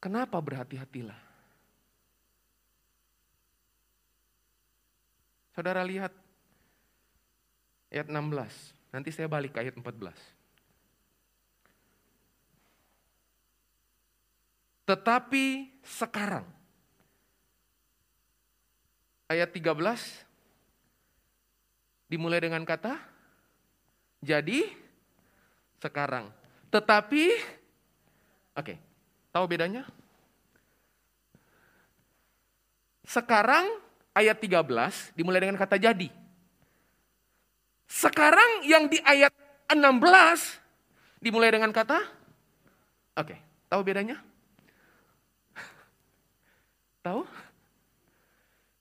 Kenapa 0.00 0.40
berhati-hatilah? 0.40 1.20
Saudara 5.52 5.84
lihat 5.84 6.23
ayat 7.94 8.10
16. 8.10 8.74
Nanti 8.90 9.14
saya 9.14 9.30
balik 9.30 9.54
ke 9.54 9.62
ayat 9.62 9.78
14. 9.78 10.10
Tetapi 14.84 15.70
sekarang 15.80 16.44
ayat 19.30 19.48
13 19.48 19.70
dimulai 22.10 22.42
dengan 22.42 22.66
kata 22.66 22.98
jadi 24.20 24.68
sekarang. 25.80 26.28
Tetapi 26.68 27.24
oke, 28.58 28.60
okay, 28.60 28.76
Tahu 29.34 29.50
bedanya? 29.50 29.82
Sekarang 33.02 33.66
ayat 34.14 34.38
13 34.38 35.10
dimulai 35.18 35.42
dengan 35.42 35.58
kata 35.58 35.74
jadi. 35.74 36.23
Sekarang 37.94 38.66
yang 38.66 38.90
di 38.90 38.98
ayat 39.06 39.30
16 39.70 39.78
dimulai 41.22 41.54
dengan 41.54 41.70
kata 41.70 42.02
Oke, 43.14 43.38
tahu 43.70 43.86
bedanya? 43.86 44.18
Tahu? 47.06 47.22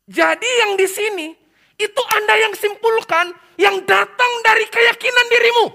Jadi 0.09 0.49
yang 0.65 0.73
di 0.73 0.89
sini 0.89 1.29
itu 1.77 2.01
Anda 2.17 2.33
yang 2.41 2.57
simpulkan 2.57 3.29
yang 3.61 3.85
datang 3.85 4.31
dari 4.41 4.65
keyakinan 4.65 5.27
dirimu. 5.29 5.67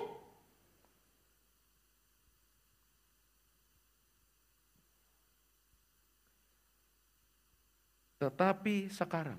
Tetapi 8.19 8.91
sekarang, 8.91 9.39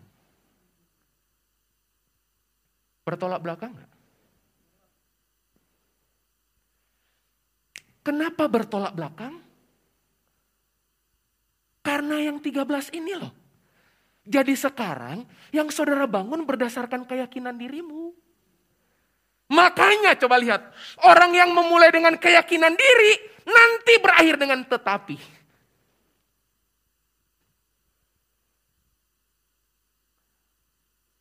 bertolak 3.10 3.42
belakang 3.42 3.74
nggak? 3.74 3.92
Kenapa 8.06 8.44
bertolak 8.46 8.94
belakang? 8.94 9.42
Karena 11.82 12.22
yang 12.22 12.38
13 12.38 12.94
ini 12.94 13.14
loh. 13.18 13.34
Jadi 14.30 14.54
sekarang 14.54 15.26
yang 15.50 15.74
saudara 15.74 16.06
bangun 16.06 16.46
berdasarkan 16.46 17.10
keyakinan 17.10 17.58
dirimu. 17.58 18.14
Makanya 19.50 20.14
coba 20.22 20.38
lihat, 20.38 20.62
orang 21.02 21.34
yang 21.34 21.50
memulai 21.50 21.90
dengan 21.90 22.14
keyakinan 22.14 22.78
diri 22.78 23.14
nanti 23.50 23.94
berakhir 23.98 24.38
dengan 24.38 24.62
tetapi. 24.62 25.18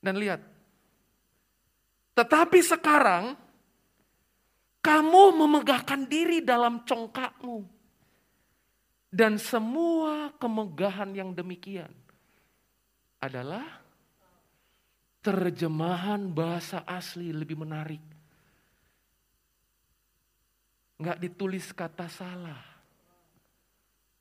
Dan 0.04 0.20
lihat, 0.20 0.44
tetapi 2.18 2.58
sekarang 2.58 3.38
kamu 4.82 5.38
memegahkan 5.38 6.02
diri 6.10 6.42
dalam 6.42 6.82
congkakmu. 6.82 7.62
Dan 9.08 9.38
semua 9.38 10.34
kemegahan 10.36 11.14
yang 11.14 11.30
demikian 11.32 11.88
adalah 13.22 13.64
terjemahan 15.22 16.28
bahasa 16.28 16.82
asli 16.84 17.30
lebih 17.30 17.56
menarik. 17.56 18.02
Enggak 20.98 21.22
ditulis 21.22 21.70
kata 21.72 22.10
salah, 22.10 22.60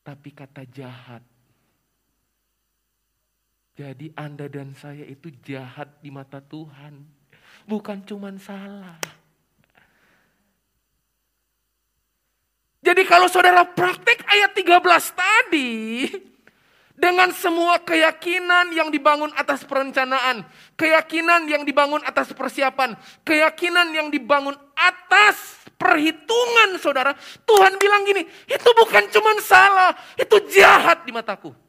tapi 0.05 0.29
kata 0.31 0.63
jahat. 0.69 1.25
Jadi 3.75 4.13
Anda 4.13 4.47
dan 4.47 4.71
saya 4.77 5.03
itu 5.03 5.33
jahat 5.43 5.99
di 5.99 6.13
mata 6.13 6.39
Tuhan. 6.39 7.16
Bukan 7.67 7.99
cuma 8.07 8.31
salah. 8.39 8.95
Jadi 12.79 13.03
kalau 13.03 13.27
saudara 13.27 13.67
praktek 13.67 14.23
ayat 14.23 14.55
13 14.55 14.79
tadi, 15.11 16.07
dengan 16.95 17.29
semua 17.35 17.83
keyakinan 17.83 18.71
yang 18.71 18.87
dibangun 18.87 19.29
atas 19.35 19.67
perencanaan, 19.67 20.47
keyakinan 20.79 21.45
yang 21.51 21.67
dibangun 21.67 21.99
atas 22.07 22.31
persiapan, 22.31 22.95
keyakinan 23.27 23.91
yang 23.91 24.07
dibangun 24.07 24.55
atas 24.73 25.67
perhitungan 25.75 26.79
saudara, 26.79 27.11
Tuhan 27.43 27.75
bilang 27.75 28.07
gini, 28.07 28.23
itu 28.47 28.69
bukan 28.79 29.11
cuma 29.11 29.35
salah, 29.43 29.91
itu 30.15 30.39
jahat 30.55 31.03
di 31.03 31.11
mataku. 31.11 31.66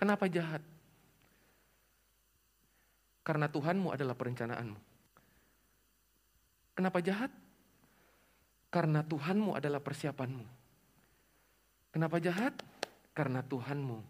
Kenapa 0.00 0.24
jahat? 0.32 0.64
Karena 3.20 3.52
Tuhanmu 3.52 3.92
adalah 3.92 4.16
perencanaanmu. 4.16 4.80
Kenapa 6.72 7.04
jahat? 7.04 7.28
Karena 8.72 9.04
Tuhanmu 9.04 9.52
adalah 9.52 9.84
persiapanmu. 9.84 10.46
Kenapa 11.92 12.16
jahat? 12.16 12.56
Karena 13.12 13.44
Tuhanmu 13.44 14.00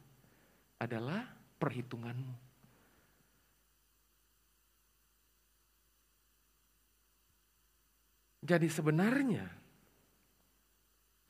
adalah 0.79 1.27
perhitunganmu. 1.59 2.35
Jadi 8.47 8.69
sebenarnya, 8.71 9.45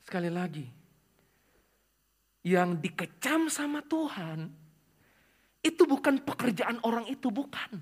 sekali 0.05 0.29
lagi, 0.29 0.80
yang 2.41 2.77
dikecam 2.81 3.49
sama 3.49 3.85
Tuhan, 3.85 4.49
itu 5.61 5.83
bukan 5.85 6.21
pekerjaan 6.25 6.81
orang 6.81 7.05
itu, 7.05 7.29
bukan. 7.29 7.77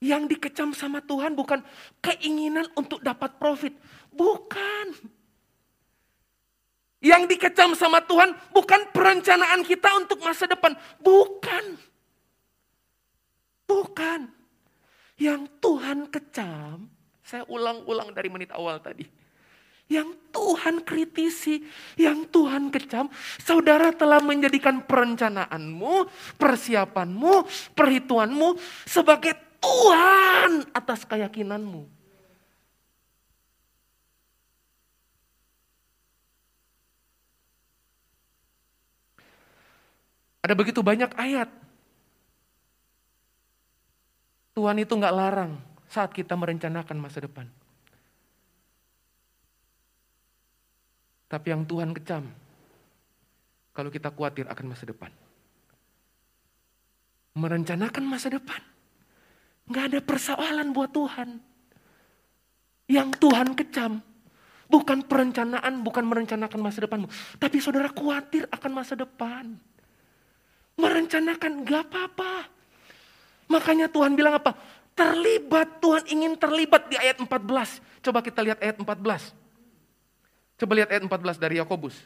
Yang 0.00 0.22
dikecam 0.34 0.72
sama 0.72 1.04
Tuhan 1.04 1.36
bukan 1.36 1.60
keinginan 2.00 2.66
untuk 2.72 3.04
dapat 3.04 3.36
profit, 3.36 3.76
bukan. 4.10 4.96
Yang 7.00 7.36
dikecam 7.36 7.72
sama 7.76 8.04
Tuhan 8.04 8.32
bukan 8.52 8.92
perencanaan 8.92 9.64
kita 9.64 9.88
untuk 10.00 10.20
masa 10.20 10.48
depan, 10.48 10.72
bukan. 11.00 11.76
Bukan. 13.68 14.20
Yang 15.20 15.52
Tuhan 15.60 16.08
kecam, 16.08 16.88
saya 17.20 17.44
ulang-ulang 17.46 18.10
dari 18.16 18.32
menit 18.32 18.50
awal 18.56 18.80
tadi. 18.80 19.04
Yang 19.90 20.14
Tuhan 20.30 20.86
kritisi, 20.86 21.66
yang 21.98 22.22
Tuhan 22.30 22.70
kecam, 22.70 23.10
saudara 23.42 23.90
telah 23.90 24.22
menjadikan 24.22 24.86
perencanaanmu, 24.86 26.06
persiapanmu, 26.38 27.44
perhitunganmu 27.74 28.54
sebagai 28.86 29.34
Tuhan 29.58 30.70
atas 30.70 31.02
keyakinanmu. 31.04 32.00
Ada 40.40 40.54
begitu 40.56 40.80
banyak 40.80 41.12
ayat. 41.20 41.50
Tuhan 44.56 44.76
itu 44.80 44.92
nggak 44.96 45.14
larang 45.14 45.52
saat 45.90 46.14
kita 46.14 46.32
merencanakan 46.38 46.96
masa 46.96 47.22
depan. 47.22 47.59
Tapi 51.30 51.46
yang 51.54 51.62
Tuhan 51.62 51.94
kecam, 51.94 52.26
kalau 53.70 53.86
kita 53.86 54.10
khawatir 54.10 54.50
akan 54.50 54.66
masa 54.74 54.82
depan. 54.82 55.14
Merencanakan 57.38 58.02
masa 58.02 58.34
depan. 58.34 58.58
Nggak 59.70 59.84
ada 59.94 60.00
persoalan 60.02 60.74
buat 60.74 60.90
Tuhan. 60.90 61.38
Yang 62.90 63.08
Tuhan 63.22 63.54
kecam, 63.54 64.02
bukan 64.66 65.06
perencanaan, 65.06 65.86
bukan 65.86 66.02
merencanakan 66.10 66.58
masa 66.58 66.82
depanmu. 66.82 67.06
Tapi 67.38 67.56
saudara 67.62 67.86
khawatir 67.94 68.50
akan 68.50 68.70
masa 68.74 68.98
depan. 68.98 69.54
Merencanakan 70.74 71.62
gak 71.62 71.86
apa-apa. 71.86 72.50
Makanya 73.46 73.86
Tuhan 73.86 74.18
bilang 74.18 74.42
apa? 74.42 74.58
Terlibat, 74.98 75.78
Tuhan 75.78 76.02
ingin 76.10 76.34
terlibat 76.34 76.90
di 76.90 76.98
ayat 76.98 77.22
14. 77.22 77.30
Coba 78.02 78.18
kita 78.26 78.42
lihat 78.42 78.58
ayat 78.58 78.74
14. 78.74 79.39
Coba 80.60 80.76
lihat 80.76 80.92
ayat 80.92 81.08
14 81.08 81.40
dari 81.40 81.56
Yakobus. 81.56 81.96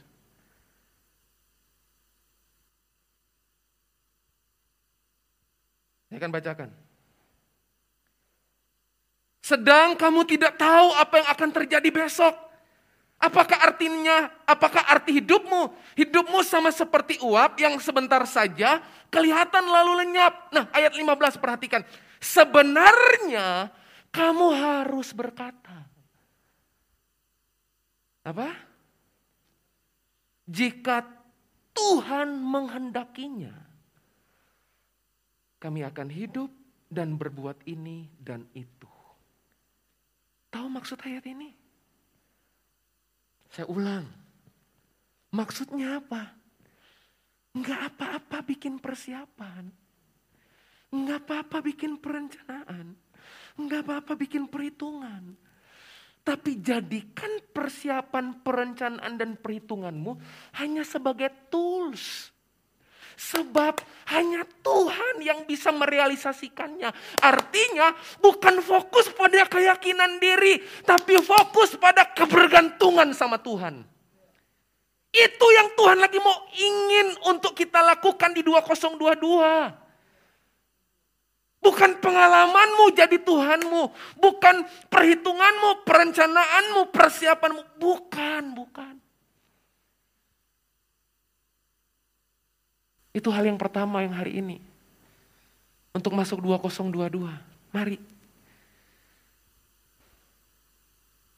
Saya 6.06 6.22
akan 6.22 6.30
bacakan. 6.30 6.70
Sedang 9.42 9.98
kamu 9.98 10.22
tidak 10.30 10.54
tahu 10.54 10.88
apa 10.94 11.14
yang 11.18 11.28
akan 11.34 11.50
terjadi 11.50 11.90
besok. 11.90 12.38
Apakah 13.18 13.58
artinya, 13.58 14.30
apakah 14.46 14.86
arti 14.86 15.18
hidupmu? 15.18 15.74
Hidupmu 15.98 16.38
sama 16.46 16.70
seperti 16.70 17.18
uap 17.26 17.58
yang 17.58 17.74
sebentar 17.82 18.22
saja 18.30 18.78
kelihatan 19.10 19.66
lalu 19.66 20.06
lenyap. 20.06 20.54
Nah 20.54 20.70
ayat 20.70 20.94
15 20.94 21.42
perhatikan. 21.42 21.82
Sebenarnya 22.22 23.74
kamu 24.14 24.46
harus 24.54 25.10
berkata. 25.10 25.83
Apa? 28.24 28.48
Jika 30.48 31.04
Tuhan 31.76 32.40
menghendakinya, 32.40 33.52
kami 35.60 35.80
akan 35.84 36.08
hidup 36.08 36.48
dan 36.88 37.16
berbuat 37.16 37.64
ini 37.68 38.08
dan 38.20 38.48
itu. 38.56 38.88
Tahu 40.52 40.66
maksud 40.68 41.00
ayat 41.04 41.24
ini? 41.28 41.50
Saya 43.50 43.66
ulang. 43.68 44.06
Maksudnya 45.34 45.98
apa? 45.98 46.30
Enggak 47.54 47.94
apa-apa 47.94 48.38
bikin 48.46 48.78
persiapan. 48.78 49.66
Enggak 50.94 51.26
apa-apa 51.26 51.58
bikin 51.62 51.98
perencanaan. 51.98 52.94
Enggak 53.58 53.86
apa-apa 53.86 54.14
bikin 54.14 54.46
perhitungan. 54.46 55.34
Tapi 56.24 56.56
jadikan 56.64 57.28
persiapan, 57.52 58.40
perencanaan, 58.40 59.20
dan 59.20 59.36
perhitunganmu 59.36 60.16
hanya 60.56 60.80
sebagai 60.80 61.28
tools. 61.52 62.32
Sebab 63.14 63.78
hanya 64.10 64.42
Tuhan 64.64 65.20
yang 65.22 65.44
bisa 65.44 65.70
merealisasikannya. 65.70 66.90
Artinya 67.20 67.94
bukan 68.18 68.58
fokus 68.64 69.12
pada 69.12 69.44
keyakinan 69.46 70.18
diri. 70.18 70.64
Tapi 70.82 71.20
fokus 71.20 71.76
pada 71.76 72.08
kebergantungan 72.10 73.12
sama 73.12 73.38
Tuhan. 73.38 73.84
Itu 75.14 75.46
yang 75.54 75.76
Tuhan 75.78 76.02
lagi 76.02 76.18
mau 76.18 76.48
ingin 76.50 77.14
untuk 77.30 77.54
kita 77.54 77.84
lakukan 77.84 78.34
di 78.34 78.42
2022. 78.42 79.83
Bukan 81.64 81.96
pengalamanmu 81.96 82.92
jadi 82.92 83.16
Tuhanmu. 83.24 83.88
Bukan 84.20 84.56
perhitunganmu, 84.92 85.80
perencanaanmu, 85.88 86.92
persiapanmu. 86.92 87.80
Bukan, 87.80 88.52
bukan. 88.52 88.94
Itu 93.16 93.32
hal 93.32 93.48
yang 93.48 93.56
pertama 93.56 94.04
yang 94.04 94.12
hari 94.12 94.44
ini. 94.44 94.60
Untuk 95.96 96.12
masuk 96.12 96.44
2022. 96.44 97.32
Mari. 97.72 97.96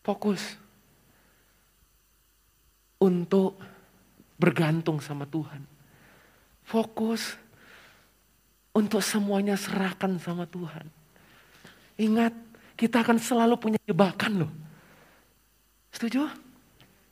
Fokus. 0.02 0.58
Untuk 2.98 3.62
bergantung 4.42 4.98
sama 4.98 5.22
Tuhan. 5.28 5.62
Fokus 6.66 7.38
untuk 8.76 9.00
semuanya 9.00 9.56
serahkan 9.56 10.20
sama 10.20 10.44
Tuhan. 10.44 10.84
Ingat, 11.96 12.36
kita 12.76 13.00
akan 13.00 13.16
selalu 13.16 13.56
punya 13.56 13.80
jebakan 13.88 14.44
loh. 14.44 14.52
Setuju? 15.96 16.28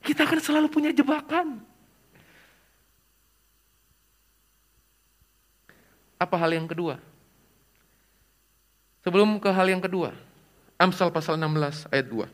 Kita 0.05 0.29
akan 0.29 0.41
selalu 0.45 0.69
punya 0.69 0.93
jebakan. 0.93 1.65
Apa 6.21 6.37
hal 6.37 6.53
yang 6.53 6.69
kedua? 6.69 7.01
Sebelum 9.01 9.41
ke 9.41 9.49
hal 9.49 9.65
yang 9.73 9.81
kedua, 9.81 10.13
Amsal 10.77 11.09
pasal 11.09 11.41
16 11.41 11.89
ayat 11.89 12.07
2. 12.13 12.29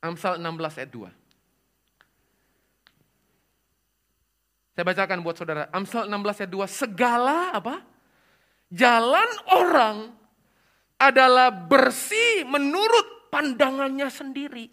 Amsal 0.00 0.40
16 0.40 0.80
ayat 0.80 0.88
2. 0.88 1.12
Saya 4.74 4.84
bacakan 4.86 5.20
buat 5.26 5.36
saudara. 5.36 5.66
Amsal 5.74 6.06
16 6.06 6.46
ayat 6.46 6.52
2. 6.52 6.66
Segala 6.70 7.50
apa? 7.50 7.82
Jalan 8.70 9.30
orang 9.50 9.98
adalah 11.00 11.50
bersih 11.50 12.46
menurut 12.46 13.32
pandangannya 13.34 14.06
sendiri. 14.06 14.66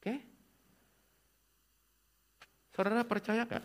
Oke? 0.00 0.14
Saudara 2.72 3.04
percaya 3.04 3.44
gak? 3.44 3.64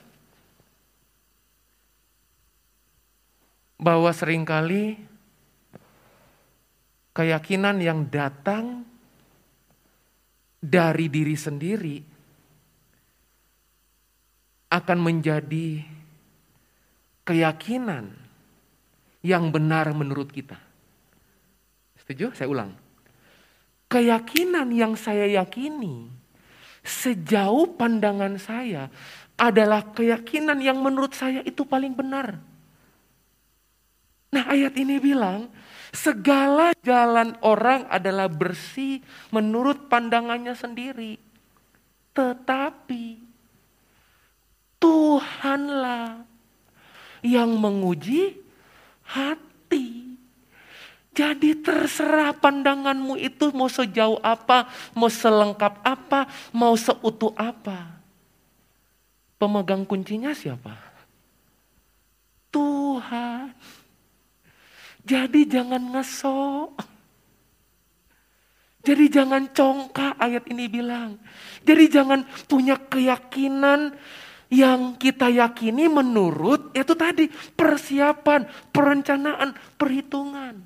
Bahwa 3.79 4.11
sering 4.11 4.43
kali 4.43 4.99
keyakinan 7.15 7.79
yang 7.79 8.11
datang 8.11 8.83
dari 10.59 11.07
diri 11.07 11.39
sendiri 11.39 12.18
akan 14.69 14.97
menjadi 15.01 15.81
keyakinan 17.25 18.13
yang 19.25 19.49
benar 19.49 19.89
menurut 19.91 20.29
kita. 20.29 20.57
Setuju? 22.01 22.33
Saya 22.33 22.47
ulang. 22.49 22.71
Keyakinan 23.89 24.69
yang 24.69 24.93
saya 24.93 25.25
yakini 25.25 26.09
sejauh 26.85 27.73
pandangan 27.75 28.37
saya 28.37 28.87
adalah 29.37 29.93
keyakinan 29.93 30.61
yang 30.61 30.77
menurut 30.81 31.13
saya 31.13 31.41
itu 31.41 31.65
paling 31.65 31.93
benar. 31.97 32.37
Nah 34.29 34.45
ayat 34.45 34.77
ini 34.77 35.01
bilang, 35.01 35.49
segala 35.89 36.73
jalan 36.85 37.33
orang 37.41 37.89
adalah 37.89 38.29
bersih 38.29 39.01
menurut 39.33 39.89
pandangannya 39.89 40.53
sendiri. 40.53 41.17
Tetapi 42.13 43.28
Tuhanlah 44.79 46.23
yang 47.21 47.51
menguji 47.51 48.39
hati. 49.03 50.15
Jadi 51.11 51.51
terserah 51.59 52.31
pandanganmu 52.31 53.19
itu 53.19 53.51
mau 53.51 53.67
sejauh 53.67 54.23
apa, 54.23 54.71
mau 54.95 55.11
selengkap 55.11 55.83
apa, 55.83 56.31
mau 56.55 56.79
seutuh 56.79 57.35
apa. 57.35 57.99
Pemegang 59.35 59.83
kuncinya 59.83 60.31
siapa? 60.31 60.75
Tuhan. 62.55 63.51
Jadi 65.03 65.41
jangan 65.43 65.83
ngesok. 65.91 66.71
Jadi 68.79 69.05
jangan 69.11 69.43
congkak 69.51 70.15
ayat 70.23 70.47
ini 70.47 70.71
bilang. 70.71 71.19
Jadi 71.67 71.85
jangan 71.91 72.23
punya 72.47 72.79
keyakinan 72.79 73.91
yang 74.49 74.97
kita 74.97 75.29
yakini 75.29 75.85
menurut 75.85 76.73
itu 76.73 76.93
tadi 76.97 77.29
persiapan, 77.53 78.49
perencanaan, 78.73 79.53
perhitungan. 79.77 80.57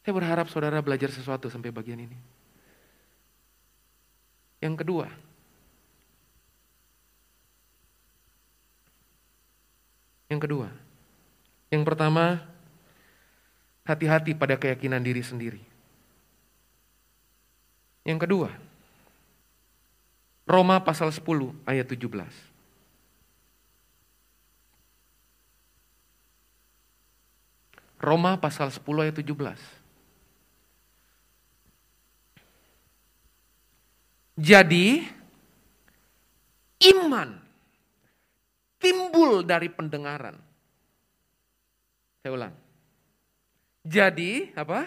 Saya 0.00 0.12
berharap 0.16 0.48
saudara 0.48 0.80
belajar 0.80 1.12
sesuatu 1.12 1.52
sampai 1.52 1.68
bagian 1.68 2.00
ini. 2.00 2.16
Yang 4.64 4.80
kedua, 4.80 5.06
yang 10.32 10.40
kedua, 10.40 10.72
yang 11.68 11.84
pertama, 11.84 12.40
hati-hati 13.84 14.32
pada 14.32 14.56
keyakinan 14.56 15.04
diri 15.04 15.20
sendiri. 15.20 15.62
Yang 18.06 18.18
kedua, 18.24 18.50
Roma 20.46 20.78
pasal 20.78 21.10
10 21.10 21.26
ayat 21.66 21.90
17. 21.90 22.06
Roma 27.98 28.38
pasal 28.38 28.70
10 28.70 28.86
ayat 29.02 29.16
17. 29.18 29.26
Jadi 34.36 35.02
iman 36.94 37.40
timbul 38.78 39.42
dari 39.42 39.66
pendengaran. 39.66 40.38
Saya 42.22 42.30
ulang. 42.30 42.54
Jadi 43.82 44.54
apa? 44.54 44.86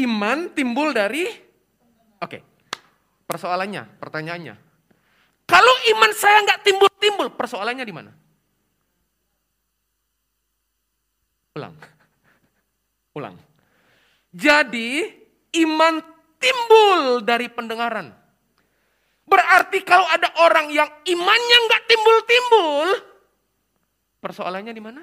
Iman 0.00 0.48
timbul 0.56 0.96
dari 0.96 1.28
Oke. 2.22 2.51
Persoalannya, 3.32 3.88
pertanyaannya. 3.96 4.54
Kalau 5.48 5.74
iman 5.96 6.12
saya 6.12 6.44
nggak 6.44 6.60
timbul-timbul, 6.68 7.32
persoalannya 7.32 7.80
di 7.80 7.94
mana? 7.96 8.12
Ulang. 11.56 11.72
Ulang. 13.16 13.36
Jadi 14.36 15.08
iman 15.64 15.96
timbul 16.36 17.24
dari 17.24 17.48
pendengaran. 17.48 18.12
Berarti 19.24 19.80
kalau 19.80 20.04
ada 20.12 20.28
orang 20.44 20.68
yang 20.68 20.92
imannya 21.08 21.58
nggak 21.72 21.82
timbul-timbul, 21.88 22.88
persoalannya 24.20 24.76
di 24.76 24.82
mana? 24.84 25.02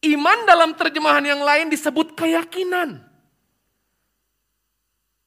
Iman 0.00 0.48
dalam 0.48 0.72
terjemahan 0.72 1.28
yang 1.28 1.44
lain 1.44 1.68
disebut 1.68 2.16
keyakinan. 2.16 3.09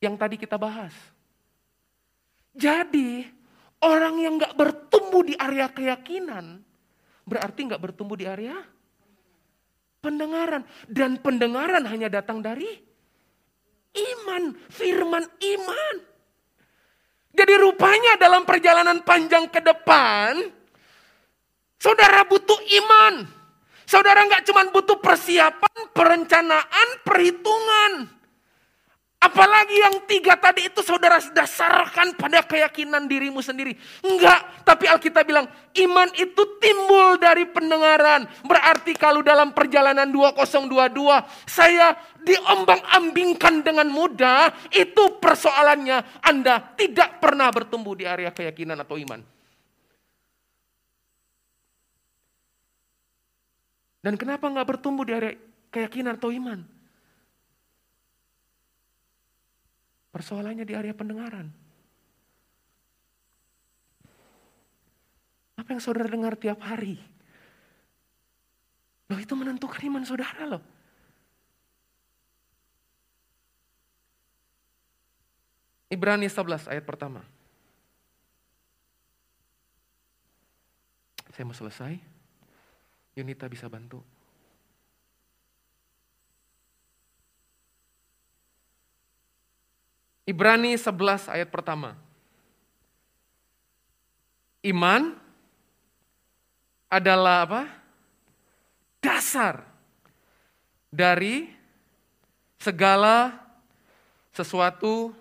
Yang 0.03 0.15
tadi 0.19 0.35
kita 0.35 0.59
bahas. 0.59 0.91
Jadi 2.51 3.23
orang 3.79 4.19
yang 4.19 4.35
nggak 4.35 4.51
bertumbuh 4.59 5.23
di 5.23 5.39
area 5.39 5.71
keyakinan, 5.71 6.59
berarti 7.23 7.59
nggak 7.71 7.79
bertumbuh 7.79 8.19
di 8.19 8.27
area 8.27 8.59
pendengaran. 10.03 10.67
Dan 10.91 11.23
pendengaran 11.23 11.87
hanya 11.87 12.11
datang 12.11 12.43
dari 12.43 12.67
iman, 13.95 14.51
firman 14.67 15.23
iman. 15.23 15.95
Jadi 17.33 17.53
rupanya 17.57 18.19
dalam 18.19 18.43
perjalanan 18.43 19.01
panjang 19.07 19.47
ke 19.47 19.63
depan, 19.63 20.51
saudara 21.79 22.27
butuh 22.27 22.59
iman. 22.59 23.23
Saudara 23.87 24.27
nggak 24.27 24.43
cuma 24.51 24.67
butuh 24.67 24.99
persiapan, 24.99 25.79
perencanaan, 25.95 26.87
perhitungan. 27.07 28.22
Apalagi 29.23 29.79
yang 29.79 30.03
tiga 30.03 30.35
tadi 30.35 30.67
itu 30.67 30.83
saudara 30.83 31.15
dasarkan 31.15 32.19
pada 32.19 32.43
keyakinan 32.43 33.07
dirimu 33.07 33.39
sendiri. 33.39 33.71
Enggak, 34.03 34.67
tapi 34.67 34.83
Alkitab 34.83 35.23
bilang 35.23 35.47
iman 35.79 36.11
itu 36.19 36.43
timbul 36.59 37.15
dari 37.15 37.47
pendengaran. 37.47 38.27
Berarti 38.43 38.91
kalau 38.99 39.23
dalam 39.23 39.55
perjalanan 39.55 40.11
2022 40.11 40.91
saya 41.47 41.95
diombang-ambingkan 42.19 43.63
dengan 43.63 43.87
mudah, 43.87 44.51
itu 44.75 45.15
persoalannya 45.23 46.19
Anda 46.19 46.75
tidak 46.75 47.23
pernah 47.23 47.47
bertumbuh 47.47 47.95
di 47.95 48.03
area 48.03 48.35
keyakinan 48.35 48.75
atau 48.83 48.99
iman. 48.99 49.23
Dan 54.03 54.19
kenapa 54.19 54.51
nggak 54.51 54.67
bertumbuh 54.67 55.07
di 55.07 55.15
area 55.15 55.31
keyakinan 55.71 56.19
atau 56.19 56.27
iman? 56.27 56.82
Persoalannya 60.13 60.61
di 60.61 60.77
area 60.77 60.93
pendengaran. 60.93 61.49
Apa 65.57 65.73
yang 65.73 65.81
saudara 65.81 66.05
dengar 66.05 66.37
tiap 66.37 66.61
hari? 66.61 67.01
Loh 69.09 69.17
itu 69.17 69.33
menentukan 69.33 69.81
iman 69.89 70.05
saudara 70.05 70.45
loh. 70.45 70.63
Ibrani 75.89 76.29
11 76.29 76.69
ayat 76.69 76.85
pertama. 76.85 77.25
Saya 81.33 81.49
mau 81.49 81.57
selesai. 81.57 81.97
Yunita 83.17 83.49
bisa 83.49 83.65
bantu. 83.65 84.12
Ibrani 90.23 90.79
11 90.79 91.27
ayat 91.27 91.51
pertama. 91.51 91.99
Iman 94.63 95.19
adalah 96.87 97.43
apa? 97.43 97.61
Dasar 99.03 99.67
dari 100.87 101.51
segala 102.55 103.35
sesuatu 104.31 105.11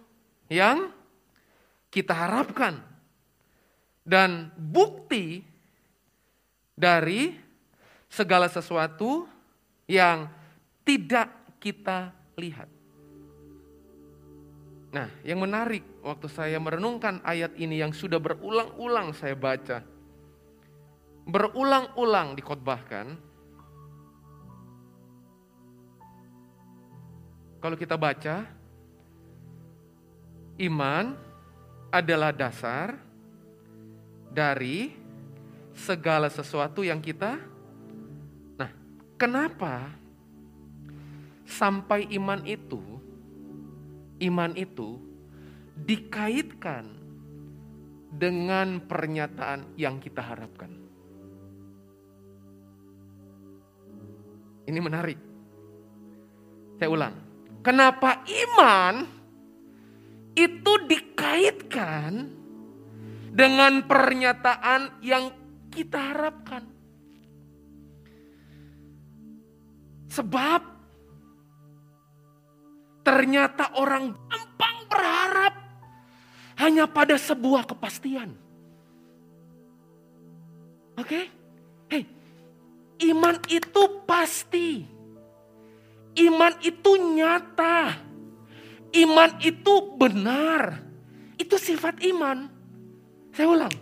yang 0.46 0.94
kita 1.90 2.14
harapkan 2.14 2.78
dan 4.06 4.54
bukti 4.54 5.42
dari 6.78 7.34
segala 8.06 8.48
sesuatu 8.48 9.28
yang 9.90 10.30
tidak 10.86 11.28
kita 11.60 12.14
lihat. 12.38 12.71
Nah, 14.92 15.08
yang 15.24 15.40
menarik 15.40 15.80
waktu 16.04 16.28
saya 16.28 16.60
merenungkan 16.60 17.24
ayat 17.24 17.56
ini 17.56 17.80
yang 17.80 17.96
sudah 17.96 18.20
berulang-ulang 18.20 19.16
saya 19.16 19.32
baca. 19.32 19.80
Berulang-ulang 21.24 22.36
dikotbahkan. 22.36 23.06
Kalau 27.62 27.76
kita 27.78 27.96
baca, 27.96 28.44
iman 30.60 31.16
adalah 31.88 32.34
dasar 32.34 32.98
dari 34.28 34.92
segala 35.72 36.28
sesuatu 36.28 36.84
yang 36.84 36.98
kita 37.00 37.52
Kenapa 39.22 39.86
sampai 41.46 42.10
iman 42.18 42.42
itu, 42.42 42.82
iman 44.22 44.54
itu 44.54 45.02
dikaitkan 45.74 46.86
dengan 48.12 48.78
pernyataan 48.86 49.74
yang 49.74 49.98
kita 49.98 50.22
harapkan? 50.22 50.70
Ini 54.62 54.78
menarik. 54.78 55.18
Saya 56.78 56.88
ulang. 56.88 57.14
Kenapa 57.62 58.22
iman 58.26 58.94
itu 60.34 60.72
dikaitkan 60.86 62.30
dengan 63.30 63.86
pernyataan 63.86 65.02
yang 65.02 65.30
kita 65.70 65.98
harapkan? 65.98 66.64
Sebab 70.10 70.71
ternyata 73.02 73.74
orang 73.78 74.14
gampang 74.30 74.76
berharap 74.86 75.54
hanya 76.62 76.86
pada 76.86 77.18
sebuah 77.18 77.66
kepastian. 77.66 78.30
Oke? 80.94 81.06
Okay? 81.06 81.24
Hei, 81.90 82.02
iman 83.10 83.36
itu 83.50 83.82
pasti. 84.06 84.86
Iman 86.12 86.54
itu 86.62 86.90
nyata. 87.16 87.96
Iman 88.92 89.30
itu 89.40 89.96
benar. 89.96 90.84
Itu 91.40 91.56
sifat 91.56 92.04
iman. 92.04 92.46
Saya 93.32 93.48
ulang. 93.48 93.74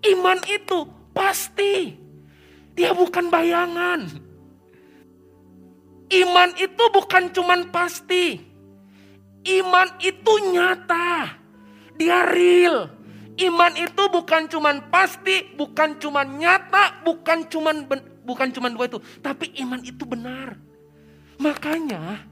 Iman 0.00 0.40
itu 0.48 0.88
pasti. 1.12 1.92
Dia 2.72 2.96
bukan 2.96 3.28
bayangan. 3.28 4.27
Iman 6.08 6.56
itu 6.56 6.84
bukan 6.88 7.28
cuman 7.32 7.68
pasti. 7.68 8.40
Iman 9.44 9.88
itu 10.00 10.32
nyata. 10.52 11.36
Dia 12.00 12.24
real. 12.28 12.98
Iman 13.38 13.70
itu 13.78 14.02
bukan 14.10 14.50
cuman 14.50 14.90
pasti, 14.90 15.54
bukan 15.54 15.94
cuman 16.02 16.26
nyata, 16.42 17.06
bukan 17.06 17.46
cuman 17.46 17.86
bukan 18.26 18.48
cuma 18.50 18.66
dua 18.66 18.90
itu, 18.90 18.98
tapi 19.22 19.54
iman 19.62 19.78
itu 19.86 20.02
benar. 20.02 20.58
Makanya 21.38 22.26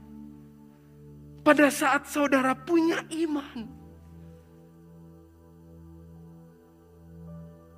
pada 1.46 1.70
saat 1.70 2.10
saudara 2.10 2.58
punya 2.58 3.06
iman, 3.06 3.70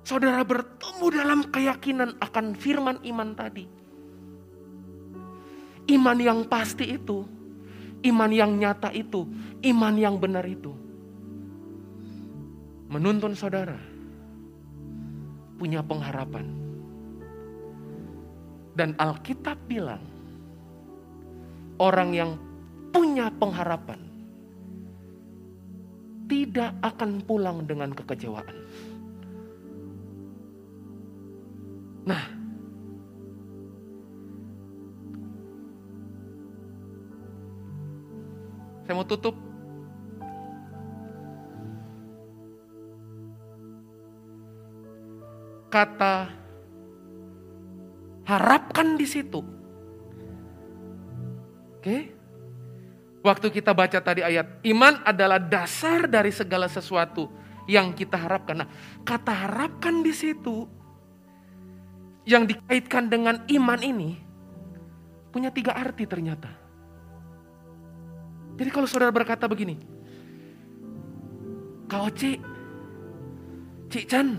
saudara 0.01 0.41
bertemu 0.41 1.05
dalam 1.13 1.39
keyakinan 1.53 2.17
akan 2.17 2.57
firman 2.57 2.97
iman 3.05 3.37
tadi. 3.37 3.78
Iman 5.89 6.17
yang 6.21 6.45
pasti 6.45 6.85
itu, 6.85 7.25
iman 8.05 8.29
yang 8.29 8.53
nyata 8.61 8.93
itu, 8.93 9.25
iman 9.65 9.95
yang 9.97 10.21
benar 10.21 10.45
itu. 10.45 10.69
Menuntun 12.89 13.33
saudara 13.33 13.77
punya 15.57 15.81
pengharapan. 15.81 16.45
Dan 18.77 18.95
Alkitab 18.95 19.59
bilang, 19.67 19.99
orang 21.81 22.09
yang 22.15 22.31
punya 22.95 23.27
pengharapan 23.27 23.99
tidak 26.29 26.71
akan 26.85 27.19
pulang 27.25 27.65
dengan 27.65 27.91
kekecewaan. 27.91 28.55
Nah, 32.05 32.38
saya 38.89 38.97
mau 38.97 39.05
tutup. 39.05 39.37
Kata 45.69 46.33
harapkan 48.25 48.97
di 48.97 49.05
situ. 49.05 49.45
Oke? 51.77 52.17
Waktu 53.21 53.53
kita 53.53 53.77
baca 53.77 54.01
tadi 54.01 54.25
ayat, 54.25 54.57
iman 54.73 55.05
adalah 55.05 55.37
dasar 55.37 56.09
dari 56.09 56.33
segala 56.33 56.65
sesuatu 56.65 57.29
yang 57.69 57.93
kita 57.93 58.17
harapkan. 58.17 58.65
Nah, 58.65 58.69
kata 59.05 59.29
harapkan 59.45 60.01
di 60.01 60.17
situ 60.17 60.65
yang 62.25 62.49
dikaitkan 62.49 63.05
dengan 63.05 63.45
iman 63.53 63.77
ini 63.85 64.17
punya 65.29 65.53
tiga 65.53 65.77
arti 65.77 66.09
ternyata. 66.09 66.58
Jadi 68.59 68.69
kalau 68.75 68.87
saudara 68.91 69.15
berkata 69.15 69.47
begini, 69.47 69.79
Kau 71.87 72.11
Ci, 72.11 72.35
Cik 73.87 74.05
Chan, 74.05 74.35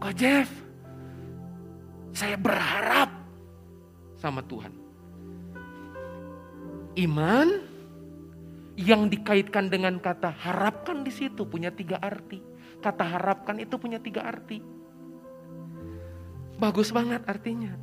Kau 0.00 0.08
Jeff, 0.16 0.48
saya 2.16 2.40
berharap 2.40 3.12
sama 4.16 4.40
Tuhan. 4.40 4.72
Iman 6.96 7.60
yang 8.80 9.12
dikaitkan 9.12 9.68
dengan 9.68 10.00
kata 10.00 10.32
harapkan 10.32 11.04
di 11.04 11.12
situ 11.12 11.44
punya 11.44 11.68
tiga 11.68 12.00
arti. 12.00 12.40
Kata 12.80 13.04
harapkan 13.04 13.60
itu 13.60 13.76
punya 13.76 14.00
tiga 14.00 14.24
arti. 14.24 14.64
Bagus 16.56 16.88
banget 16.88 17.20
artinya. 17.28 17.76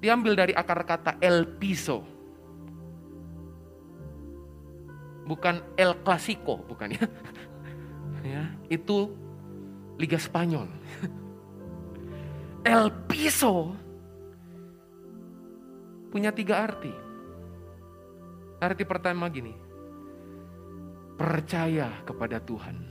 Diambil 0.00 0.32
dari 0.38 0.54
akar 0.54 0.86
kata 0.86 1.18
el 1.20 1.58
piso. 1.60 2.19
Bukan 5.30 5.62
el 5.78 5.94
clasico, 6.02 6.58
bukan 6.66 6.90
ya. 6.98 7.06
ya 8.34 8.42
itu 8.66 9.14
Liga 9.94 10.18
Spanyol. 10.18 10.66
El 12.66 12.90
piso 13.06 13.78
punya 16.10 16.34
tiga 16.34 16.66
arti. 16.66 16.90
Arti 18.58 18.82
pertama 18.84 19.30
gini, 19.30 19.54
percaya 21.14 22.02
kepada 22.02 22.42
Tuhan. 22.42 22.76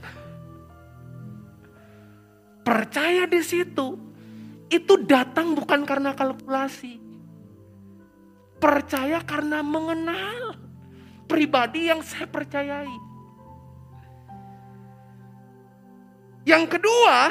Percaya 2.66 3.26
di 3.28 3.42
situ, 3.44 3.98
itu 4.72 4.94
datang 5.06 5.54
bukan 5.54 5.84
karena 5.86 6.16
kalkulasi. 6.16 6.98
Percaya 8.58 9.22
karena 9.22 9.62
mengenal 9.62 10.49
pribadi 11.30 11.86
yang 11.86 12.02
saya 12.02 12.26
percayai. 12.26 12.90
Yang 16.42 16.64
kedua, 16.74 17.30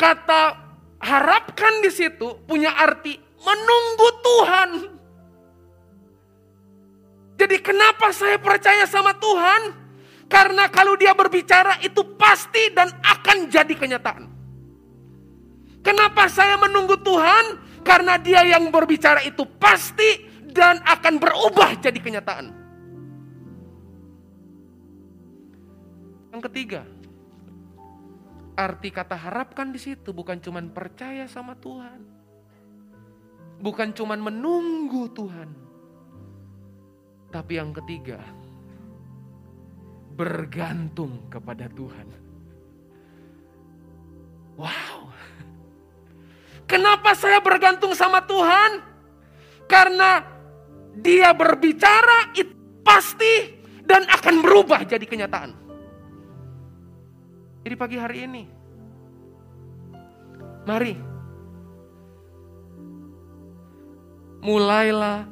kata 0.00 0.42
harapkan 1.04 1.84
di 1.84 1.92
situ 1.92 2.40
punya 2.48 2.72
arti 2.72 3.20
menunggu 3.44 4.08
Tuhan. 4.24 4.70
Jadi 7.36 7.56
kenapa 7.60 8.08
saya 8.16 8.40
percaya 8.40 8.88
sama 8.88 9.12
Tuhan? 9.20 9.84
Karena 10.32 10.72
kalau 10.72 10.96
dia 10.96 11.12
berbicara 11.12 11.76
itu 11.84 12.16
pasti 12.16 12.72
dan 12.72 12.88
akan 13.04 13.52
jadi 13.52 13.74
kenyataan. 13.76 14.24
Kenapa 15.84 16.32
saya 16.32 16.56
menunggu 16.56 16.96
Tuhan? 17.04 17.60
Karena 17.84 18.16
dia 18.16 18.40
yang 18.48 18.72
berbicara 18.72 19.20
itu 19.28 19.44
pasti 19.60 20.33
dan 20.54 20.78
akan 20.86 21.18
berubah 21.18 21.74
jadi 21.82 21.98
kenyataan. 21.98 22.54
Yang 26.30 26.42
ketiga, 26.50 26.82
arti 28.54 28.90
kata 28.94 29.18
harapkan 29.18 29.74
di 29.74 29.82
situ 29.82 30.14
bukan 30.14 30.38
cuma 30.38 30.62
percaya 30.62 31.26
sama 31.26 31.58
Tuhan. 31.58 32.00
Bukan 33.58 33.90
cuma 33.94 34.14
menunggu 34.14 35.10
Tuhan. 35.10 35.50
Tapi 37.34 37.52
yang 37.58 37.74
ketiga, 37.74 38.22
bergantung 40.14 41.26
kepada 41.26 41.66
Tuhan. 41.70 42.06
Wow. 44.54 45.10
Kenapa 46.70 47.14
saya 47.18 47.42
bergantung 47.42 47.94
sama 47.94 48.22
Tuhan? 48.22 48.82
Karena 49.66 50.33
dia 50.98 51.34
berbicara 51.34 52.34
itu 52.36 52.54
pasti 52.84 53.54
dan 53.84 54.04
akan 54.08 54.34
berubah 54.44 54.84
jadi 54.84 55.04
kenyataan. 55.04 55.50
Jadi 57.64 57.74
pagi 57.80 57.96
hari 57.96 58.28
ini, 58.28 58.42
mari 60.68 60.94
mulailah 64.44 65.24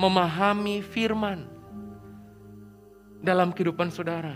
memahami 0.00 0.80
firman 0.80 1.44
dalam 3.20 3.52
kehidupan 3.52 3.92
saudara. 3.92 4.34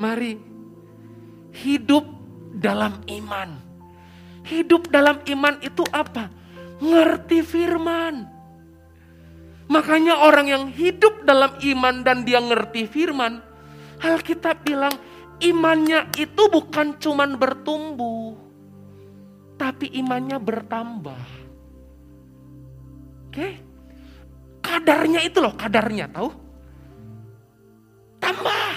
Mari 0.00 0.40
hidup 1.52 2.08
dalam 2.56 2.96
iman. 3.04 3.60
Hidup 4.40 4.88
dalam 4.88 5.20
iman 5.20 5.60
itu 5.60 5.84
apa? 5.92 6.32
Ngerti 6.80 7.44
firman. 7.44 8.24
Makanya 9.70 10.26
orang 10.26 10.50
yang 10.50 10.64
hidup 10.74 11.22
dalam 11.22 11.54
iman 11.54 12.02
dan 12.02 12.26
dia 12.26 12.42
ngerti 12.42 12.90
firman, 12.90 13.38
Alkitab 14.02 14.66
bilang 14.66 14.90
imannya 15.38 16.10
itu 16.18 16.42
bukan 16.50 16.98
cuman 16.98 17.38
bertumbuh, 17.38 18.34
tapi 19.54 19.94
imannya 19.94 20.42
bertambah. 20.42 21.22
Oke? 23.30 23.48
Kadarnya 24.58 25.22
itu 25.22 25.38
loh, 25.38 25.54
kadarnya 25.54 26.10
tahu? 26.10 26.28
Tambah. 28.18 28.70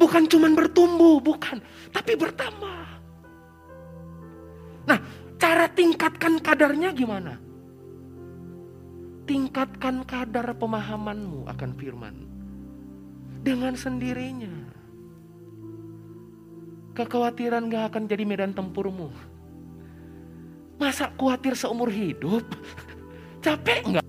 Bukan 0.00 0.24
cuman 0.32 0.52
bertumbuh, 0.56 1.20
bukan, 1.20 1.60
tapi 1.92 2.16
bertambah. 2.16 2.84
Nah, 4.88 4.98
cara 5.36 5.68
tingkatkan 5.68 6.40
kadarnya 6.40 6.96
gimana? 6.96 7.45
Tingkatkan 9.26 10.06
kadar 10.06 10.54
pemahamanmu 10.54 11.50
akan 11.50 11.70
firman. 11.74 12.14
Dengan 13.42 13.74
sendirinya. 13.74 14.54
Kekhawatiran 16.94 17.66
gak 17.66 17.92
akan 17.92 18.06
jadi 18.06 18.22
medan 18.22 18.54
tempurmu. 18.54 19.10
Masa 20.78 21.10
khawatir 21.18 21.58
seumur 21.58 21.90
hidup? 21.90 22.46
Capek 23.44 23.82
nggak? 23.90 24.06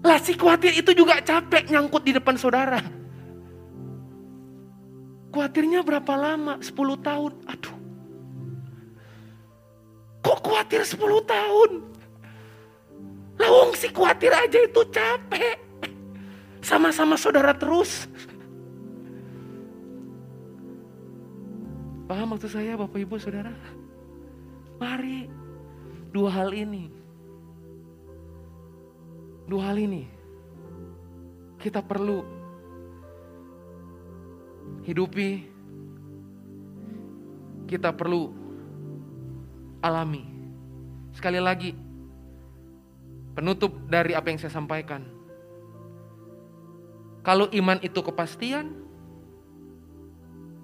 Lah 0.00 0.18
si 0.18 0.32
khawatir 0.32 0.80
itu 0.80 0.96
juga 0.96 1.20
capek 1.20 1.68
nyangkut 1.68 2.00
di 2.00 2.16
depan 2.16 2.40
saudara. 2.40 2.80
Khawatirnya 5.30 5.84
berapa 5.84 6.14
lama? 6.16 6.58
10 6.58 6.74
tahun. 7.04 7.32
Aduh. 7.46 7.76
Kok 10.24 10.38
khawatir 10.42 10.82
10 10.82 11.22
tahun? 11.22 11.70
Lawong 13.40 13.72
si 13.72 13.88
khawatir 13.88 14.28
aja 14.28 14.58
itu 14.60 14.82
capek. 14.92 15.56
Sama-sama 16.60 17.16
saudara 17.16 17.56
terus. 17.56 18.04
paham 22.10 22.34
maksud 22.34 22.50
saya 22.50 22.74
Bapak 22.74 23.06
Ibu 23.06 23.22
Saudara? 23.22 23.54
Mari 24.82 25.30
dua 26.10 26.42
hal 26.42 26.50
ini. 26.50 26.90
Dua 29.46 29.70
hal 29.70 29.78
ini 29.78 30.10
kita 31.60 31.84
perlu 31.84 32.24
hidupi, 34.88 35.44
kita 37.68 37.92
perlu 37.92 38.32
alami. 39.84 40.24
Sekali 41.12 41.36
lagi, 41.36 41.76
penutup 43.34 43.72
dari 43.86 44.12
apa 44.16 44.30
yang 44.30 44.38
saya 44.40 44.52
sampaikan. 44.52 45.06
Kalau 47.20 47.46
iman 47.52 47.78
itu 47.84 48.00
kepastian, 48.00 48.72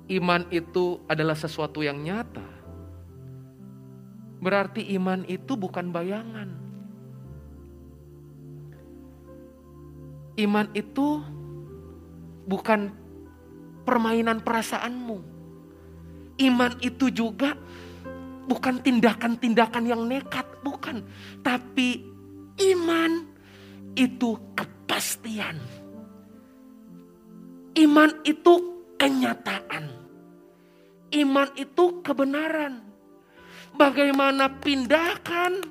iman 0.08 0.42
itu 0.48 1.04
adalah 1.04 1.36
sesuatu 1.36 1.84
yang 1.84 2.00
nyata. 2.00 2.46
Berarti 4.40 4.84
iman 4.96 5.24
itu 5.28 5.52
bukan 5.56 5.92
bayangan. 5.92 6.48
Iman 10.36 10.68
itu 10.76 11.24
bukan 12.44 12.92
permainan 13.88 14.44
perasaanmu. 14.44 15.18
Iman 16.36 16.76
itu 16.84 17.08
juga 17.08 17.56
bukan 18.44 18.84
tindakan-tindakan 18.84 19.84
yang 19.88 20.04
nekat, 20.04 20.44
bukan. 20.60 21.00
Tapi 21.40 22.15
iman 22.86 23.26
itu 23.98 24.38
kepastian. 24.54 25.58
Iman 27.74 28.22
itu 28.22 28.86
kenyataan. 28.94 29.90
Iman 31.10 31.50
itu 31.58 31.98
kebenaran. 32.06 32.86
Bagaimana 33.74 34.62
pindahkan 34.62 35.66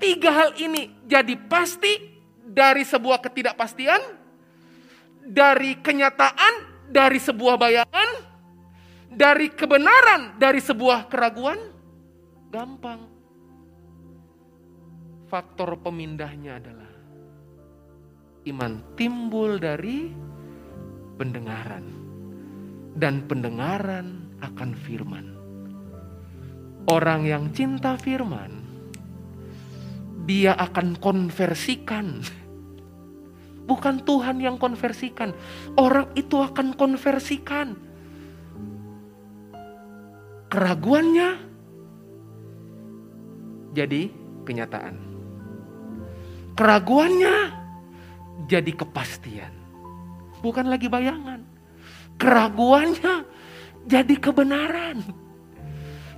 tiga 0.00 0.30
hal 0.32 0.50
ini 0.56 0.88
jadi 1.04 1.36
pasti 1.36 2.08
dari 2.40 2.80
sebuah 2.80 3.20
ketidakpastian, 3.20 4.00
dari 5.28 5.76
kenyataan, 5.76 6.88
dari 6.88 7.20
sebuah 7.20 7.60
bayangan, 7.60 8.10
dari 9.12 9.52
kebenaran, 9.52 10.40
dari 10.40 10.64
sebuah 10.64 11.04
keraguan? 11.12 11.60
Gampang. 12.48 13.09
Faktor 15.30 15.78
pemindahnya 15.78 16.58
adalah 16.58 16.90
iman 18.50 18.72
timbul 18.98 19.62
dari 19.62 20.10
pendengaran, 21.14 21.86
dan 22.98 23.22
pendengaran 23.30 24.26
akan 24.42 24.74
firman. 24.74 25.38
Orang 26.90 27.30
yang 27.30 27.54
cinta 27.54 27.94
firman, 27.94 28.58
dia 30.26 30.58
akan 30.58 30.98
konversikan 30.98 32.26
Bukan 33.70 34.02
Tuhan 34.02 34.42
yang 34.42 34.58
konversikan. 34.58 35.30
Orang 35.78 36.10
itu 36.18 36.42
akan 36.42 36.74
konversikan. 36.74 37.78
Keraguannya 40.50 41.38
jadi 43.70 44.10
kenyataan. 44.42 45.09
Keraguannya 46.60 47.56
jadi 48.44 48.68
kepastian. 48.76 49.48
Bukan 50.44 50.68
lagi 50.68 50.92
bayangan. 50.92 51.40
Keraguannya 52.20 53.24
jadi 53.88 54.12
kebenaran. 54.20 55.00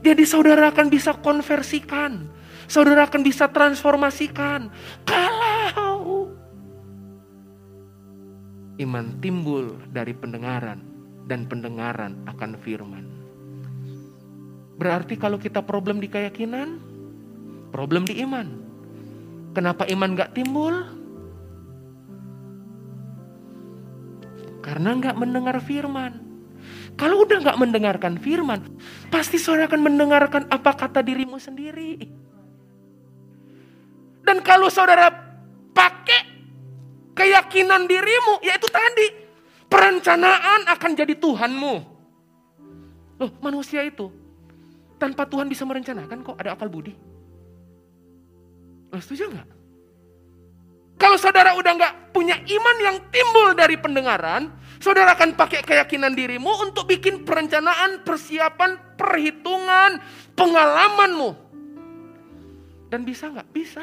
Jadi 0.02 0.26
saudara 0.26 0.74
akan 0.74 0.90
bisa 0.90 1.14
konversikan. 1.14 2.26
Saudara 2.66 3.06
akan 3.06 3.22
bisa 3.22 3.46
transformasikan. 3.54 4.66
Kalau 5.06 6.26
iman 8.82 9.06
timbul 9.22 9.78
dari 9.94 10.10
pendengaran 10.10 10.82
dan 11.30 11.46
pendengaran 11.46 12.18
akan 12.26 12.58
firman. 12.58 13.06
Berarti 14.74 15.14
kalau 15.14 15.38
kita 15.38 15.62
problem 15.62 16.02
di 16.02 16.10
keyakinan, 16.10 16.82
problem 17.70 18.02
di 18.02 18.18
iman. 18.26 18.61
Kenapa 19.52 19.84
iman 19.88 20.16
gak 20.16 20.32
timbul? 20.32 20.74
Karena 24.64 24.96
gak 24.96 25.16
mendengar 25.20 25.60
firman. 25.60 26.22
Kalau 26.96 27.24
udah 27.24 27.40
gak 27.40 27.60
mendengarkan 27.60 28.16
firman, 28.16 28.64
pasti 29.12 29.36
saudara 29.36 29.68
akan 29.68 29.82
mendengarkan 29.84 30.48
apa 30.48 30.72
kata 30.72 31.04
dirimu 31.04 31.36
sendiri. 31.36 32.00
Dan 34.22 34.40
kalau 34.40 34.72
saudara 34.72 35.10
pakai 35.74 36.20
keyakinan 37.12 37.84
dirimu, 37.84 38.40
yaitu 38.40 38.70
tadi 38.70 39.06
perencanaan 39.66 40.68
akan 40.68 40.90
jadi 40.96 41.14
Tuhanmu. 41.18 41.74
Loh, 43.20 43.30
manusia 43.42 43.84
itu 43.84 44.08
tanpa 44.96 45.26
Tuhan 45.26 45.50
bisa 45.50 45.66
merencanakan 45.66 46.22
kok 46.22 46.38
ada 46.38 46.54
akal 46.54 46.70
budi. 46.70 47.11
Setuju 48.92 49.32
nggak? 49.32 49.48
Kalau 51.00 51.16
saudara 51.18 51.56
udah 51.56 51.72
nggak 51.72 51.94
punya 52.12 52.36
iman 52.36 52.76
yang 52.78 52.96
timbul 53.08 53.56
dari 53.56 53.74
pendengaran, 53.80 54.52
saudara 54.78 55.16
akan 55.16 55.34
pakai 55.34 55.64
keyakinan 55.64 56.12
dirimu 56.12 56.52
untuk 56.62 56.86
bikin 56.86 57.24
perencanaan, 57.24 58.04
persiapan, 58.04 58.94
perhitungan, 58.94 59.98
pengalamanmu. 60.36 61.30
Dan 62.92 63.02
bisa 63.08 63.32
nggak? 63.32 63.48
Bisa. 63.50 63.82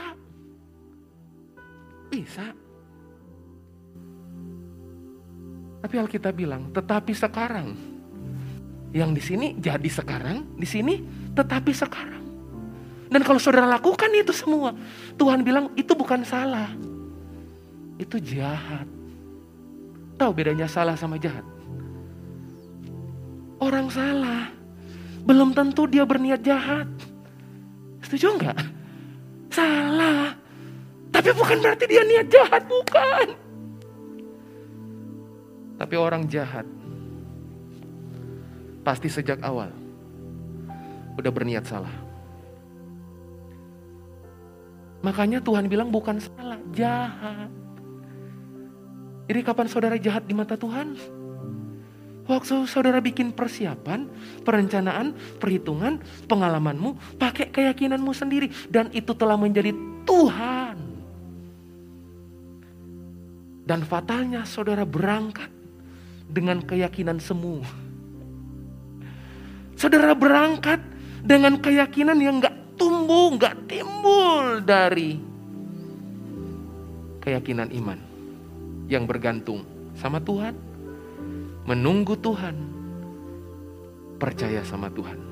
Bisa. 2.13 2.45
Tapi 5.79 5.95
Alkitab 5.97 6.37
bilang, 6.37 6.69
tetapi 6.69 7.11
sekarang. 7.17 7.73
Yang 8.89 9.11
di 9.11 9.21
sini 9.21 9.47
jadi 9.59 9.89
sekarang, 9.89 10.55
di 10.55 10.65
sini 10.65 11.01
tetapi 11.35 11.71
sekarang. 11.73 12.18
Dan 13.09 13.25
kalau 13.25 13.41
saudara 13.41 13.65
lakukan 13.65 14.13
itu 14.13 14.29
semua, 14.29 14.69
Tuhan 15.17 15.41
bilang 15.41 15.73
itu 15.73 15.97
bukan 15.97 16.21
salah. 16.21 16.69
Itu 17.97 18.21
jahat. 18.21 18.85
Tahu 20.15 20.31
bedanya 20.31 20.69
salah 20.69 20.93
sama 20.93 21.17
jahat? 21.17 21.41
Orang 23.59 23.91
salah, 23.91 24.53
belum 25.25 25.51
tentu 25.51 25.89
dia 25.89 26.05
berniat 26.05 26.39
jahat. 26.45 26.87
Setuju 28.05 28.39
enggak? 28.39 28.57
Salah. 29.51 30.31
Tapi 31.09 31.29
bukan 31.33 31.57
berarti 31.59 31.85
dia 31.89 32.05
niat 32.05 32.27
jahat, 32.29 32.63
bukan. 32.69 33.27
Tapi 35.79 35.95
orang 35.95 36.27
jahat 36.27 36.67
pasti 38.83 39.07
sejak 39.11 39.39
awal 39.43 39.71
udah 41.19 41.31
berniat 41.31 41.67
salah. 41.67 42.08
Makanya 44.99 45.39
Tuhan 45.39 45.71
bilang 45.71 45.87
bukan 45.87 46.19
salah, 46.19 46.59
jahat. 46.75 47.47
Jadi 49.29 49.39
kapan 49.45 49.67
saudara 49.69 49.95
jahat 49.95 50.25
di 50.25 50.33
mata 50.33 50.59
Tuhan? 50.59 50.97
Waktu 52.29 52.69
saudara 52.69 53.01
bikin 53.01 53.33
persiapan, 53.33 54.05
perencanaan, 54.45 55.17
perhitungan, 55.41 55.97
pengalamanmu, 56.29 57.17
pakai 57.17 57.49
keyakinanmu 57.49 58.13
sendiri. 58.13 58.53
Dan 58.69 58.93
itu 58.93 59.17
telah 59.17 59.33
menjadi 59.33 59.73
Tuhan. 60.05 60.77
Dan 63.65 63.81
fatalnya 63.85 64.45
saudara 64.45 64.85
berangkat 64.85 65.49
dengan 66.29 66.61
keyakinan 66.61 67.17
semu. 67.17 67.65
Saudara 69.73 70.13
berangkat 70.13 70.81
dengan 71.25 71.57
keyakinan 71.57 72.17
yang 72.21 72.41
gak 72.41 72.58
tumbuh, 72.79 73.35
gak 73.35 73.67
timbul 73.67 74.63
dari 74.63 75.19
keyakinan 77.19 77.69
iman 77.75 77.99
yang 78.89 79.05
bergantung 79.05 79.67
sama 79.93 80.17
Tuhan, 80.23 80.55
menunggu 81.67 82.17
Tuhan, 82.17 82.55
percaya 84.17 84.65
sama 84.65 84.89
Tuhan. 84.89 85.28